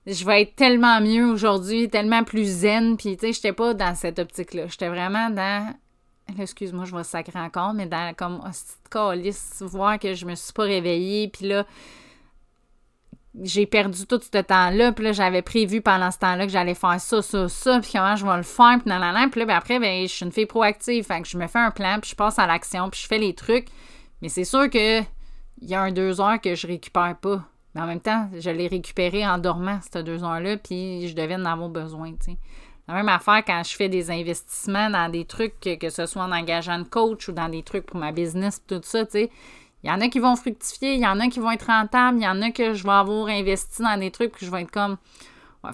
je 0.07 0.25
vais 0.25 0.43
être 0.43 0.55
tellement 0.55 1.01
mieux 1.01 1.27
aujourd'hui, 1.27 1.89
tellement 1.89 2.23
plus 2.23 2.45
zen. 2.45 2.97
Puis 2.97 3.17
tu 3.17 3.27
sais, 3.27 3.33
j'étais 3.33 3.53
pas 3.53 3.75
dans 3.75 3.95
cette 3.95 4.19
optique-là. 4.19 4.67
J'étais 4.69 4.89
vraiment 4.89 5.31
dans 5.31 5.75
excuse-moi, 6.39 6.85
je 6.85 6.97
vais 6.97 7.05
sacrer 7.05 7.39
encore, 7.39 7.75
mais 7.75 7.87
dans 7.87 8.15
comme 8.15 8.41
calice, 8.91 9.63
voir 9.63 9.99
que 9.99 10.15
je 10.15 10.27
me 10.27 10.35
suis 10.35 10.53
pas 10.53 10.65
réveillée, 10.65 11.29
puis 11.29 11.47
là, 11.47 11.67
j'ai 13.43 13.67
perdu 13.67 14.07
tout 14.07 14.21
ce 14.21 14.39
temps-là, 14.39 14.93
puis 14.93 15.05
là, 15.05 15.13
j'avais 15.13 15.43
prévu 15.43 15.81
pendant 15.81 16.11
ce 16.11 16.19
temps-là 16.19 16.47
que 16.47 16.53
j'allais 16.53 16.75
faire 16.75 17.01
ça, 17.01 17.21
ça, 17.21 17.49
ça, 17.49 17.81
puis 17.81 17.91
comment 17.93 18.15
je 18.15 18.25
vais 18.25 18.37
le 18.37 18.43
faire, 18.43 18.79
puis 18.79 18.89
nan, 18.89 19.31
puis 19.31 19.41
là, 19.41 19.47
ben 19.47 19.57
après, 19.57 19.79
ben, 19.79 20.07
je 20.07 20.13
suis 20.13 20.25
une 20.25 20.33
fille 20.33 20.47
proactive, 20.47 21.05
fait 21.05 21.21
que 21.21 21.29
je 21.29 21.37
me 21.37 21.47
fais 21.47 21.59
un 21.59 21.71
plan, 21.71 21.99
puis 22.01 22.11
je 22.11 22.17
passe 22.17 22.39
à 22.39 22.47
l'action, 22.47 22.89
puis 22.91 23.01
je 23.01 23.07
fais 23.09 23.19
les 23.19 23.35
trucs, 23.35 23.67
mais 24.23 24.29
c'est 24.29 24.45
sûr 24.45 24.71
que 24.71 25.01
il 25.61 25.71
y 25.71 25.75
a 25.75 25.81
un 25.81 25.93
deux 25.93 26.21
heures 26.21 26.41
que 26.41 26.55
je 26.55 26.67
récupère 26.67 27.17
pas. 27.17 27.43
Mais 27.75 27.81
en 27.81 27.87
même 27.87 28.01
temps, 28.01 28.29
je 28.39 28.51
l'ai 28.51 28.69
récupéré 28.69 29.27
en 29.27 29.39
dormant, 29.39 29.81
ces 29.93 30.03
deux 30.03 30.23
heures-là, 30.23 30.57
puis 30.57 31.09
je 31.09 31.15
devais 31.15 31.35
en 31.35 31.45
avoir 31.45 31.69
besoin, 31.69 32.13
tu 32.13 32.33
sais. 32.33 32.39
La 32.87 32.95
même 32.95 33.09
affaire 33.09 33.43
quand 33.47 33.63
je 33.65 33.75
fais 33.75 33.89
des 33.89 34.11
investissements 34.11 34.91
dans 34.91 35.11
des 35.11 35.25
trucs, 35.25 35.59
que, 35.59 35.89
ce 35.89 36.05
soit 36.05 36.23
en 36.23 36.33
engageant 36.33 36.73
un 36.73 36.85
coach 36.85 37.29
ou 37.29 37.33
dans 37.33 37.49
des 37.49 37.63
trucs 37.63 37.87
pour 37.87 37.99
ma 37.99 38.13
business, 38.13 38.63
tout 38.67 38.81
ça, 38.83 39.07
tu 39.07 39.13
sais. 39.13 39.31
Il 39.85 39.89
y 39.89 39.91
en 39.91 40.01
a 40.01 40.09
qui 40.09 40.19
vont 40.19 40.35
fructifier, 40.35 40.95
il 40.95 41.01
y 41.01 41.07
en 41.07 41.21
a 41.21 41.29
qui 41.29 41.41
vont 41.41 41.51
être 41.51 41.67
rentables, 41.67 42.17
il 42.17 42.25
y 42.25 42.27
en 42.29 42.41
a 42.41 42.51
que 42.51 42.73
je 42.73 42.83
vais 42.85 42.91
avoir 42.91 43.29
investi 43.29 43.83
dans 43.83 44.01
des 44.01 44.11
trucs 44.11 44.33
que 44.33 44.47
je 44.47 44.51
vais 44.51 44.63
être 44.63 44.71
comme. 44.71 44.97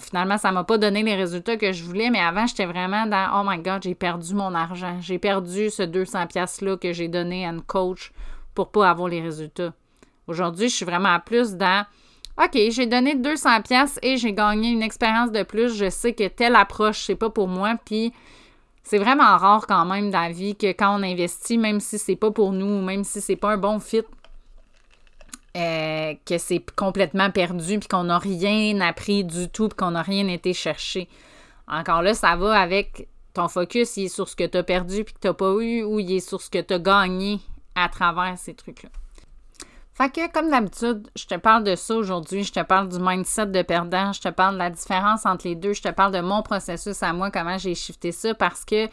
finalement, 0.01 0.37
ça 0.37 0.51
m'a 0.51 0.65
pas 0.65 0.77
donné 0.77 1.01
les 1.01 1.15
résultats 1.15 1.55
que 1.55 1.71
je 1.71 1.81
voulais, 1.85 2.09
mais 2.09 2.19
avant, 2.19 2.45
j'étais 2.45 2.65
vraiment 2.65 3.05
dans 3.05 3.39
Oh 3.39 3.49
my 3.49 3.57
God, 3.59 3.83
j'ai 3.83 3.95
perdu 3.95 4.33
mon 4.33 4.53
argent. 4.53 4.97
J'ai 4.99 5.17
perdu 5.17 5.69
ce 5.69 5.83
200$-là 5.83 6.75
que 6.75 6.91
j'ai 6.91 7.07
donné 7.07 7.47
à 7.47 7.51
une 7.51 7.61
coach 7.61 8.11
pour 8.53 8.69
pas 8.71 8.89
avoir 8.89 9.07
les 9.07 9.21
résultats. 9.21 9.71
Aujourd'hui, 10.27 10.67
je 10.67 10.75
suis 10.75 10.85
vraiment 10.85 11.17
plus 11.21 11.55
dans 11.55 11.85
OK, 12.37 12.57
j'ai 12.69 12.87
donné 12.87 13.15
200 13.15 13.61
pièces 13.61 13.97
et 14.01 14.17
j'ai 14.17 14.33
gagné 14.33 14.71
une 14.71 14.81
expérience 14.81 15.31
de 15.31 15.43
plus. 15.43 15.73
Je 15.75 15.89
sais 15.89 16.13
que 16.13 16.27
telle 16.27 16.57
approche, 16.57 17.05
c'est 17.05 17.15
pas 17.15 17.29
pour 17.29 17.47
moi. 17.47 17.75
Puis 17.85 18.11
c'est 18.83 18.97
vraiment 18.97 19.37
rare 19.37 19.67
quand 19.67 19.85
même 19.85 20.11
dans 20.11 20.21
la 20.21 20.31
vie 20.31 20.55
que 20.55 20.67
quand 20.67 20.99
on 20.99 21.03
investit, 21.03 21.57
même 21.57 21.79
si 21.79 21.97
c'est 21.97 22.15
pas 22.15 22.31
pour 22.31 22.51
nous, 22.51 22.81
même 22.81 23.03
si 23.03 23.21
c'est 23.21 23.35
pas 23.35 23.51
un 23.51 23.57
bon 23.57 23.79
fit, 23.79 24.03
euh, 25.57 26.13
que 26.25 26.37
c'est 26.37 26.63
complètement 26.75 27.29
perdu 27.29 27.79
puis 27.79 27.87
qu'on 27.87 28.05
n'a 28.05 28.19
rien 28.19 28.79
appris 28.79 29.23
du 29.23 29.49
tout 29.49 29.67
puis 29.67 29.75
qu'on 29.75 29.91
n'a 29.91 30.01
rien 30.01 30.27
été 30.27 30.53
chercher. 30.53 31.09
Encore 31.67 32.01
là, 32.01 32.13
ça 32.13 32.35
va 32.35 32.59
avec 32.59 33.07
ton 33.33 33.47
focus, 33.47 33.97
il 33.97 34.05
est 34.05 34.09
sur 34.09 34.27
ce 34.27 34.35
que 34.35 34.45
tu 34.45 34.57
as 34.57 34.63
perdu 34.63 35.03
puis 35.03 35.13
que 35.13 35.19
tu 35.19 35.27
n'as 35.27 35.33
pas 35.33 35.51
eu 35.61 35.83
ou 35.83 35.99
il 35.99 36.13
est 36.13 36.19
sur 36.19 36.41
ce 36.41 36.49
que 36.49 36.61
tu 36.61 36.73
as 36.73 36.79
gagné 36.79 37.39
à 37.75 37.89
travers 37.89 38.37
ces 38.37 38.53
trucs-là. 38.53 38.89
Comme 40.33 40.49
d'habitude, 40.49 41.07
je 41.15 41.25
te 41.25 41.35
parle 41.35 41.63
de 41.63 41.75
ça 41.75 41.95
aujourd'hui, 41.95 42.43
je 42.43 42.51
te 42.51 42.63
parle 42.63 42.89
du 42.89 42.97
mindset 42.99 43.45
de 43.45 43.61
perdant, 43.61 44.11
je 44.13 44.21
te 44.21 44.29
parle 44.29 44.55
de 44.55 44.59
la 44.59 44.71
différence 44.71 45.27
entre 45.27 45.47
les 45.47 45.53
deux, 45.53 45.73
je 45.73 45.83
te 45.83 45.89
parle 45.89 46.11
de 46.11 46.21
mon 46.21 46.41
processus 46.41 47.03
à 47.03 47.13
moi, 47.13 47.29
comment 47.29 47.59
j'ai 47.59 47.75
shifté 47.75 48.11
ça, 48.11 48.33
parce 48.33 48.65
que 48.65 48.87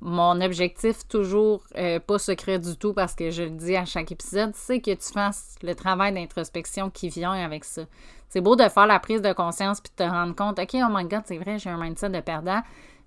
mon 0.00 0.40
objectif, 0.40 1.08
toujours 1.08 1.64
euh, 1.76 1.98
pas 1.98 2.18
secret 2.18 2.60
du 2.60 2.76
tout 2.76 2.92
parce 2.92 3.16
que 3.16 3.30
je 3.32 3.42
le 3.42 3.50
dis 3.50 3.76
à 3.76 3.84
chaque 3.84 4.12
épisode, 4.12 4.52
c'est 4.54 4.80
que 4.80 4.92
tu 4.92 5.12
fasses 5.12 5.56
le 5.62 5.74
travail 5.74 6.12
d'introspection 6.12 6.90
qui 6.90 7.08
vient 7.08 7.32
avec 7.32 7.64
ça. 7.64 7.82
C'est 8.28 8.40
beau 8.40 8.54
de 8.54 8.68
faire 8.68 8.86
la 8.86 9.00
prise 9.00 9.20
de 9.20 9.32
conscience 9.32 9.80
puis 9.80 9.92
de 9.96 10.04
te 10.04 10.08
rendre 10.08 10.36
compte, 10.36 10.60
OK, 10.60 10.74
oh 10.74 10.92
my 10.92 11.04
God, 11.04 11.22
c'est 11.24 11.38
vrai, 11.38 11.58
j'ai 11.58 11.70
un 11.70 11.76
mindset 11.76 12.10
de 12.10 12.20
perdant, 12.20 12.62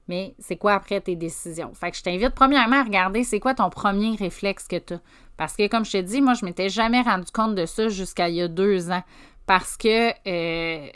mais 0.08 0.36
c'est 0.40 0.58
quoi 0.58 0.74
après 0.74 1.02
tes 1.02 1.16
décisions? 1.16 1.74
Fait 1.74 1.92
que 1.92 1.98
je 1.98 2.04
t'invite 2.04 2.36
premièrement 2.36 2.82
à 2.82 2.84
regarder 2.84 3.24
c'est 3.24 3.40
quoi 3.40 3.54
ton 3.54 3.70
premier 3.70 4.16
réflexe 4.16 4.68
que 4.68 4.78
tu 4.78 4.94
as. 4.94 5.02
Parce 5.38 5.56
que, 5.56 5.68
comme 5.68 5.86
je 5.86 5.92
te 5.92 6.02
dis, 6.02 6.22
moi, 6.22 6.34
je 6.34 6.46
m'étais 6.46 6.70
jamais 6.70 7.02
rendu 7.02 7.32
compte 7.32 7.56
de 7.56 7.66
ça 7.66 7.90
jusqu'à 7.90 8.30
il 8.30 8.36
y 8.36 8.42
a 8.42 8.48
deux 8.48 8.92
ans. 8.92 9.04
Parce 9.46 9.78
que. 9.78 10.12
Euh, 10.28 10.88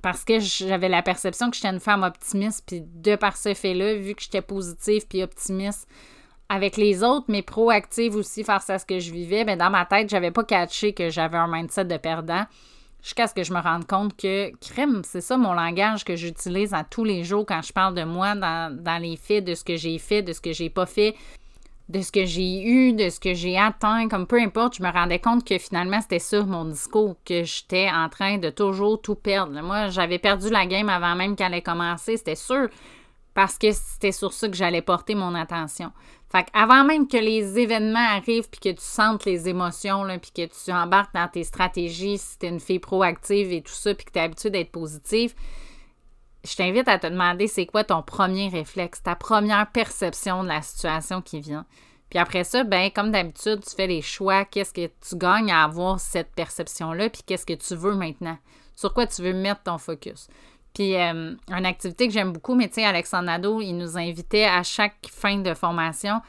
parce 0.00 0.24
que 0.24 0.40
j'avais 0.40 0.88
la 0.88 1.02
perception 1.02 1.50
que 1.50 1.56
j'étais 1.56 1.68
une 1.68 1.80
femme 1.80 2.02
optimiste, 2.02 2.64
puis 2.66 2.82
de 2.82 3.14
par 3.14 3.36
ce 3.36 3.52
fait-là, 3.52 3.94
vu 3.96 4.14
que 4.14 4.22
j'étais 4.22 4.40
positive 4.40 5.06
puis 5.06 5.22
optimiste 5.22 5.86
avec 6.48 6.76
les 6.76 7.02
autres, 7.02 7.26
mais 7.28 7.42
proactive 7.42 8.16
aussi 8.16 8.44
face 8.44 8.70
à 8.70 8.78
ce 8.78 8.86
que 8.86 8.98
je 8.98 9.12
vivais, 9.12 9.44
bien, 9.44 9.56
dans 9.56 9.70
ma 9.70 9.84
tête, 9.86 10.08
j'avais 10.08 10.30
pas 10.30 10.44
catché 10.44 10.92
que 10.92 11.10
j'avais 11.10 11.36
un 11.36 11.46
mindset 11.46 11.84
de 11.84 11.96
perdant. 11.96 12.44
Jusqu'à 13.02 13.26
ce 13.26 13.34
que 13.34 13.42
je 13.42 13.52
me 13.52 13.60
rende 13.60 13.86
compte 13.86 14.16
que, 14.16 14.52
crème, 14.58 15.02
c'est 15.04 15.20
ça 15.20 15.36
mon 15.36 15.54
langage 15.54 16.04
que 16.04 16.14
j'utilise 16.14 16.72
à 16.72 16.84
tous 16.84 17.02
les 17.02 17.24
jours 17.24 17.44
quand 17.46 17.60
je 17.60 17.72
parle 17.72 17.94
de 17.94 18.04
moi, 18.04 18.36
dans, 18.36 19.02
les 19.02 19.16
faits, 19.16 19.44
de 19.44 19.54
ce 19.54 19.64
que 19.64 19.76
j'ai 19.76 19.98
fait, 19.98 20.22
de 20.22 20.32
ce 20.32 20.40
que 20.40 20.52
j'ai 20.52 20.70
pas 20.70 20.86
fait, 20.86 21.16
de 21.88 22.00
ce 22.00 22.12
que 22.12 22.24
j'ai 22.24 22.62
eu, 22.62 22.92
de 22.92 23.08
ce 23.08 23.18
que 23.18 23.34
j'ai 23.34 23.58
atteint, 23.58 24.08
comme 24.08 24.28
peu 24.28 24.40
importe, 24.40 24.76
je 24.76 24.84
me 24.84 24.90
rendais 24.90 25.18
compte 25.18 25.44
que 25.44 25.58
finalement 25.58 26.00
c'était 26.00 26.20
ça 26.20 26.44
mon 26.44 26.64
discours, 26.64 27.16
que 27.24 27.42
j'étais 27.42 27.90
en 27.90 28.08
train 28.08 28.38
de 28.38 28.50
toujours 28.50 29.02
tout 29.02 29.16
perdre. 29.16 29.60
Moi, 29.62 29.88
j'avais 29.88 30.20
perdu 30.20 30.48
la 30.48 30.64
game 30.66 30.88
avant 30.88 31.16
même 31.16 31.34
qu'elle 31.34 31.54
ait 31.54 31.60
commencé, 31.60 32.16
c'était 32.16 32.36
sûr, 32.36 32.68
parce 33.34 33.58
que 33.58 33.72
c'était 33.72 34.12
sur 34.12 34.32
ça 34.32 34.48
que 34.48 34.54
j'allais 34.54 34.80
porter 34.80 35.16
mon 35.16 35.34
attention. 35.34 35.90
Fait 36.32 36.46
avant 36.54 36.82
même 36.82 37.06
que 37.06 37.18
les 37.18 37.58
événements 37.58 37.98
arrivent, 37.98 38.48
puis 38.48 38.58
que 38.58 38.70
tu 38.70 38.82
sentes 38.82 39.26
les 39.26 39.50
émotions, 39.50 40.06
puis 40.18 40.30
que 40.34 40.64
tu 40.64 40.72
embarques 40.72 41.14
dans 41.14 41.28
tes 41.28 41.44
stratégies, 41.44 42.16
si 42.16 42.38
tu 42.38 42.46
es 42.46 42.48
une 42.48 42.58
fille 42.58 42.78
proactive 42.78 43.52
et 43.52 43.60
tout 43.60 43.74
ça, 43.74 43.94
puis 43.94 44.06
que 44.06 44.12
tu 44.12 44.18
es 44.18 44.22
habituée 44.22 44.48
d'être 44.48 44.72
positive, 44.72 45.34
je 46.42 46.56
t'invite 46.56 46.88
à 46.88 46.98
te 46.98 47.06
demander 47.06 47.48
c'est 47.48 47.66
quoi 47.66 47.84
ton 47.84 48.02
premier 48.02 48.48
réflexe, 48.48 49.02
ta 49.02 49.14
première 49.14 49.70
perception 49.72 50.42
de 50.42 50.48
la 50.48 50.62
situation 50.62 51.20
qui 51.20 51.40
vient. 51.40 51.66
Puis 52.08 52.18
après 52.18 52.44
ça, 52.44 52.64
ben 52.64 52.90
comme 52.90 53.12
d'habitude, 53.12 53.60
tu 53.62 53.76
fais 53.76 53.86
les 53.86 54.00
choix, 54.00 54.46
qu'est-ce 54.46 54.72
que 54.72 54.86
tu 55.06 55.16
gagnes 55.16 55.52
à 55.52 55.64
avoir 55.64 56.00
cette 56.00 56.34
perception-là, 56.34 57.10
puis 57.10 57.22
qu'est-ce 57.26 57.44
que 57.44 57.52
tu 57.52 57.74
veux 57.74 57.94
maintenant, 57.94 58.38
sur 58.74 58.94
quoi 58.94 59.06
tu 59.06 59.20
veux 59.20 59.34
mettre 59.34 59.64
ton 59.64 59.76
focus? 59.76 60.28
Puis 60.74 60.96
euh, 60.96 61.34
une 61.48 61.66
activité 61.66 62.06
que 62.06 62.12
j'aime 62.12 62.32
beaucoup, 62.32 62.54
mais 62.54 62.68
tu 62.68 62.74
sais, 62.74 62.84
Alexandre 62.84 63.24
Nadeau, 63.24 63.60
il 63.60 63.74
nous 63.74 63.98
invitait 63.98 64.44
à 64.44 64.62
chaque 64.62 65.06
fin 65.10 65.38
de 65.38 65.54
formation 65.54 66.20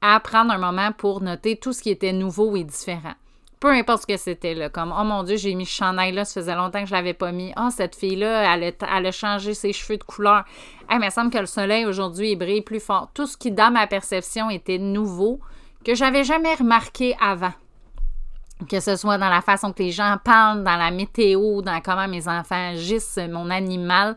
à 0.00 0.20
prendre 0.20 0.52
un 0.52 0.58
moment 0.58 0.92
pour 0.92 1.20
noter 1.20 1.56
tout 1.56 1.72
ce 1.72 1.82
qui 1.82 1.90
était 1.90 2.12
nouveau 2.12 2.54
et 2.56 2.64
différent 2.64 3.14
peu 3.60 3.68
importe 3.68 4.02
ce 4.02 4.06
que 4.06 4.16
c'était, 4.16 4.54
là, 4.54 4.68
comme 4.68 4.94
Oh 4.96 5.04
mon 5.04 5.22
Dieu, 5.22 5.36
j'ai 5.36 5.54
mis 5.54 5.66
ce 5.66 6.12
là, 6.12 6.24
ça 6.24 6.40
faisait 6.40 6.54
longtemps 6.54 6.82
que 6.82 6.88
je 6.88 6.94
l'avais 6.94 7.14
pas 7.14 7.32
mis. 7.32 7.52
oh, 7.58 7.68
cette 7.70 7.96
fille-là, 7.96 8.54
elle 8.54 8.64
a, 8.64 8.96
elle 8.96 9.06
a, 9.06 9.12
changé 9.12 9.54
ses 9.54 9.72
cheveux 9.72 9.98
de 9.98 10.04
couleur. 10.04 10.44
Hey, 10.88 10.98
mais 10.98 11.06
il 11.06 11.08
me 11.08 11.10
semble 11.10 11.30
que 11.30 11.38
le 11.38 11.46
soleil 11.46 11.84
aujourd'hui 11.84 12.36
brille 12.36 12.62
plus 12.62 12.80
fort. 12.80 13.10
Tout 13.14 13.26
ce 13.26 13.36
qui, 13.36 13.50
dans 13.50 13.72
ma 13.72 13.86
perception, 13.86 14.50
était 14.50 14.78
nouveau, 14.78 15.40
que 15.84 15.94
j'avais 15.94 16.24
jamais 16.24 16.54
remarqué 16.54 17.16
avant. 17.20 17.52
Que 18.68 18.80
ce 18.80 18.96
soit 18.96 19.18
dans 19.18 19.28
la 19.28 19.40
façon 19.40 19.72
que 19.72 19.82
les 19.82 19.92
gens 19.92 20.16
parlent, 20.24 20.64
dans 20.64 20.76
la 20.76 20.90
météo, 20.90 21.62
dans 21.62 21.80
comment 21.80 22.08
mes 22.08 22.26
enfants 22.26 22.70
agissent, 22.70 23.18
mon 23.30 23.50
animal. 23.50 24.16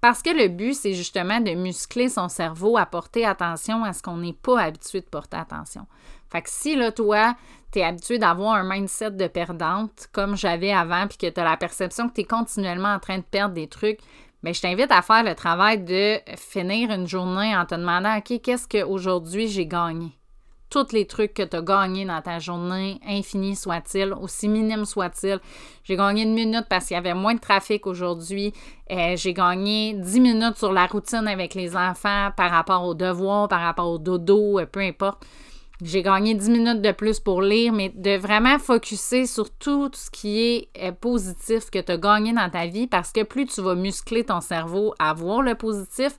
Parce 0.00 0.22
que 0.22 0.30
le 0.30 0.48
but, 0.48 0.74
c'est 0.74 0.94
justement 0.94 1.40
de 1.40 1.52
muscler 1.52 2.08
son 2.08 2.28
cerveau 2.28 2.76
à 2.76 2.86
porter 2.86 3.24
attention 3.24 3.84
à 3.84 3.92
ce 3.92 4.02
qu'on 4.02 4.16
n'est 4.16 4.32
pas 4.32 4.60
habitué 4.60 5.00
de 5.00 5.06
porter 5.06 5.36
attention. 5.36 5.86
Fait 6.30 6.42
que 6.42 6.50
si 6.50 6.76
là, 6.76 6.92
toi, 6.92 7.34
tu 7.72 7.80
es 7.80 7.84
habitué 7.84 8.18
d'avoir 8.18 8.54
un 8.54 8.68
mindset 8.68 9.12
de 9.12 9.26
perdante 9.26 10.08
comme 10.12 10.36
j'avais 10.36 10.72
avant, 10.72 11.06
puis 11.06 11.18
que 11.18 11.28
tu 11.28 11.40
as 11.40 11.44
la 11.44 11.56
perception 11.56 12.08
que 12.08 12.14
tu 12.14 12.20
es 12.22 12.24
continuellement 12.24 12.94
en 12.94 12.98
train 12.98 13.18
de 13.18 13.24
perdre 13.24 13.54
des 13.54 13.68
trucs, 13.68 14.00
mais 14.42 14.50
ben, 14.50 14.54
je 14.54 14.60
t'invite 14.60 14.92
à 14.92 15.02
faire 15.02 15.24
le 15.24 15.34
travail 15.34 15.82
de 15.82 16.18
finir 16.36 16.92
une 16.92 17.08
journée 17.08 17.56
en 17.56 17.66
te 17.66 17.74
demandant 17.74 18.18
OK, 18.18 18.40
qu'est-ce 18.40 18.68
qu'aujourd'hui 18.68 19.48
j'ai 19.48 19.66
gagné? 19.66 20.17
Tous 20.70 20.92
les 20.92 21.06
trucs 21.06 21.32
que 21.32 21.42
tu 21.42 21.56
as 21.56 21.62
gagnés 21.62 22.04
dans 22.04 22.20
ta 22.20 22.38
journée, 22.38 23.00
infini 23.06 23.56
soit-il, 23.56 24.12
aussi 24.12 24.48
minime 24.48 24.84
soit-il. 24.84 25.40
J'ai 25.82 25.96
gagné 25.96 26.24
une 26.24 26.34
minute 26.34 26.66
parce 26.68 26.86
qu'il 26.86 26.94
y 26.94 26.98
avait 26.98 27.14
moins 27.14 27.34
de 27.34 27.40
trafic 27.40 27.86
aujourd'hui. 27.86 28.52
Euh, 28.90 29.16
j'ai 29.16 29.32
gagné 29.32 29.94
dix 29.94 30.20
minutes 30.20 30.58
sur 30.58 30.72
la 30.72 30.86
routine 30.86 31.26
avec 31.26 31.54
les 31.54 31.74
enfants 31.74 32.30
par 32.36 32.50
rapport 32.50 32.84
aux 32.84 32.94
devoirs, 32.94 33.48
par 33.48 33.60
rapport 33.60 33.90
au 33.90 33.98
dodo, 33.98 34.58
euh, 34.58 34.66
peu 34.66 34.80
importe. 34.80 35.24
J'ai 35.80 36.02
gagné 36.02 36.34
10 36.34 36.50
minutes 36.50 36.82
de 36.82 36.90
plus 36.90 37.20
pour 37.20 37.40
lire, 37.40 37.72
mais 37.72 37.90
de 37.90 38.16
vraiment 38.16 38.58
focuser 38.58 39.26
sur 39.26 39.48
tout 39.48 39.88
ce 39.94 40.10
qui 40.10 40.40
est 40.40 40.68
euh, 40.82 40.90
positif 40.90 41.70
que 41.70 41.78
tu 41.78 41.92
as 41.92 41.96
gagné 41.96 42.32
dans 42.32 42.50
ta 42.50 42.66
vie 42.66 42.88
parce 42.88 43.12
que 43.12 43.22
plus 43.22 43.46
tu 43.46 43.62
vas 43.62 43.76
muscler 43.76 44.24
ton 44.24 44.40
cerveau 44.40 44.92
à 44.98 45.14
voir 45.14 45.40
le 45.40 45.54
positif, 45.54 46.18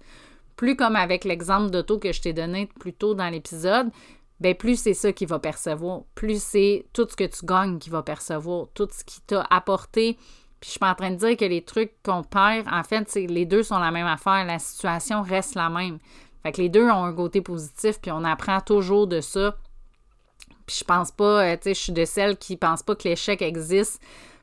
plus 0.56 0.78
comme 0.78 0.96
avec 0.96 1.26
l'exemple 1.26 1.72
d'auto 1.72 2.00
que 2.00 2.14
je 2.14 2.22
t'ai 2.22 2.32
donné 2.32 2.70
plus 2.80 2.94
tôt 2.94 3.16
dans 3.16 3.28
l'épisode, 3.28 3.90
ben 4.40 4.56
plus 4.56 4.80
c'est 4.80 4.94
ça 4.94 5.12
qu'il 5.12 5.28
va 5.28 5.40
percevoir, 5.40 6.04
plus 6.16 6.42
c'est 6.42 6.86
tout 6.94 7.08
ce 7.10 7.16
que 7.16 7.26
tu 7.26 7.46
gagnes 7.46 7.78
qu'il 7.78 7.92
va 7.92 8.04
percevoir, 8.04 8.68
tout 8.74 8.88
ce 8.92 9.04
qui 9.04 9.22
t'a 9.22 9.46
apporté. 9.50 10.18
Puis 10.60 10.72
je 10.72 10.78
suis 10.78 10.80
en 10.82 10.96
train 10.96 11.12
de 11.12 11.16
dire 11.16 11.38
que 11.38 11.46
les 11.46 11.64
trucs 11.64 11.94
qu'on 12.04 12.24
perd, 12.24 12.68
en 12.72 12.84
fait, 12.84 13.14
les 13.16 13.46
deux 13.46 13.64
sont 13.64 13.80
la 13.80 13.92
même 13.92 14.08
affaire, 14.08 14.46
la 14.46 14.60
situation 14.60 15.22
reste 15.22 15.56
la 15.56 15.70
même. 15.70 16.00
Fait 16.44 16.52
que 16.52 16.62
les 16.62 16.70
deux 16.70 16.86
ont 16.90 17.04
un 17.04 17.14
côté 17.14 17.42
positif, 17.42 18.00
puis 18.02 18.12
on 18.12 18.24
apprend 18.24 18.60
toujours 18.62 19.08
de 19.08 19.22
ça. 19.22 19.58
Puis 20.66 20.78
je 20.80 20.84
pense 20.84 21.12
pas, 21.12 21.44
euh, 21.44 21.56
tu 21.56 21.64
sais, 21.64 21.74
je 21.74 21.80
suis 21.80 21.94
de 21.94 22.06
celles 22.06 22.38
qui 22.38 22.56
pensent 22.56 22.84
pas 22.84 22.96
que 22.96 23.08
l'échec 23.08 23.42
existe 23.42 24.02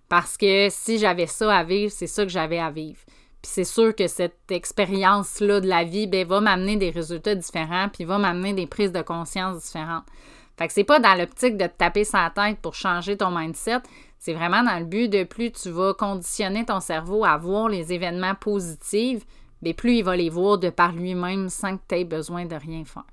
parce 0.08 0.36
que 0.36 0.68
si 0.70 0.98
j'avais 0.98 1.26
ça 1.26 1.56
à 1.56 1.64
vivre, 1.64 1.92
c'est 1.92 2.06
ça 2.06 2.24
que 2.24 2.30
j'avais 2.30 2.58
à 2.58 2.70
vivre. 2.70 3.00
Puis 3.46 3.52
c'est 3.54 3.64
sûr 3.64 3.94
que 3.94 4.08
cette 4.08 4.50
expérience-là 4.50 5.60
de 5.60 5.68
la 5.68 5.84
vie, 5.84 6.08
ben, 6.08 6.26
va 6.26 6.40
m'amener 6.40 6.74
des 6.74 6.90
résultats 6.90 7.36
différents, 7.36 7.88
puis 7.88 8.02
va 8.04 8.18
m'amener 8.18 8.52
des 8.54 8.66
prises 8.66 8.90
de 8.90 9.02
conscience 9.02 9.62
différentes. 9.62 10.02
Fait 10.58 10.66
que 10.66 10.72
c'est 10.72 10.82
pas 10.82 10.98
dans 10.98 11.14
l'optique 11.14 11.56
de 11.56 11.66
te 11.66 11.76
taper 11.78 12.02
sa 12.02 12.28
tête 12.30 12.58
pour 12.58 12.74
changer 12.74 13.16
ton 13.16 13.30
mindset, 13.30 13.82
c'est 14.18 14.34
vraiment 14.34 14.64
dans 14.64 14.76
le 14.80 14.84
but 14.84 15.08
de 15.08 15.22
plus 15.22 15.52
tu 15.52 15.70
vas 15.70 15.94
conditionner 15.94 16.64
ton 16.64 16.80
cerveau 16.80 17.24
à 17.24 17.36
voir 17.36 17.68
les 17.68 17.92
événements 17.92 18.34
positifs, 18.34 19.24
mais 19.62 19.74
plus 19.74 19.98
il 19.98 20.02
va 20.02 20.16
les 20.16 20.28
voir 20.28 20.58
de 20.58 20.70
par 20.70 20.90
lui-même 20.90 21.48
sans 21.48 21.76
que 21.76 21.82
tu 21.88 21.94
aies 21.94 22.04
besoin 22.04 22.46
de 22.46 22.56
rien 22.56 22.84
faire. 22.84 23.06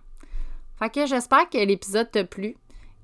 Fait 0.79 0.89
que 0.89 1.05
j'espère 1.05 1.47
que 1.47 1.59
l'épisode 1.59 2.09
t'a 2.09 2.23
plu. 2.23 2.55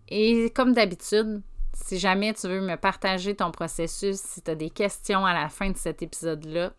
Et 0.07 0.49
comme 0.55 0.73
d'habitude, 0.73 1.43
si 1.75 1.99
jamais 1.99 2.33
tu 2.33 2.47
veux 2.47 2.61
me 2.61 2.75
partager 2.75 3.35
ton 3.35 3.51
processus, 3.51 4.17
si 4.17 4.41
tu 4.41 4.49
as 4.49 4.55
des 4.55 4.71
questions 4.71 5.27
à 5.27 5.35
la 5.35 5.49
fin 5.49 5.69
de 5.69 5.77
cet 5.77 6.01
épisode-là, 6.01 6.71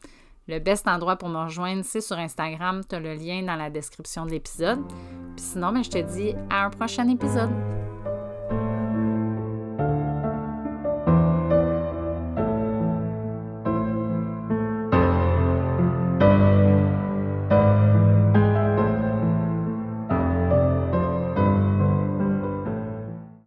le 0.51 0.59
best 0.59 0.89
endroit 0.89 1.17
pour 1.17 1.29
me 1.29 1.39
rejoindre, 1.39 1.85
c'est 1.85 2.01
sur 2.01 2.19
Instagram. 2.19 2.83
Tu 2.89 2.97
as 2.97 3.01
le 3.01 3.15
lien 3.15 3.43
dans 3.43 3.57
la 3.57 3.71
description 3.71 4.27
de 4.27 4.33
l'épisode. 4.33 4.81
Puis 5.37 5.45
sinon, 5.45 5.73
ben, 5.73 5.85
je 5.85 5.91
te 5.91 5.99
dis 5.99 6.35
à 6.51 6.67
un 6.67 6.71
prochain 6.71 7.09
épisode. 7.09 7.51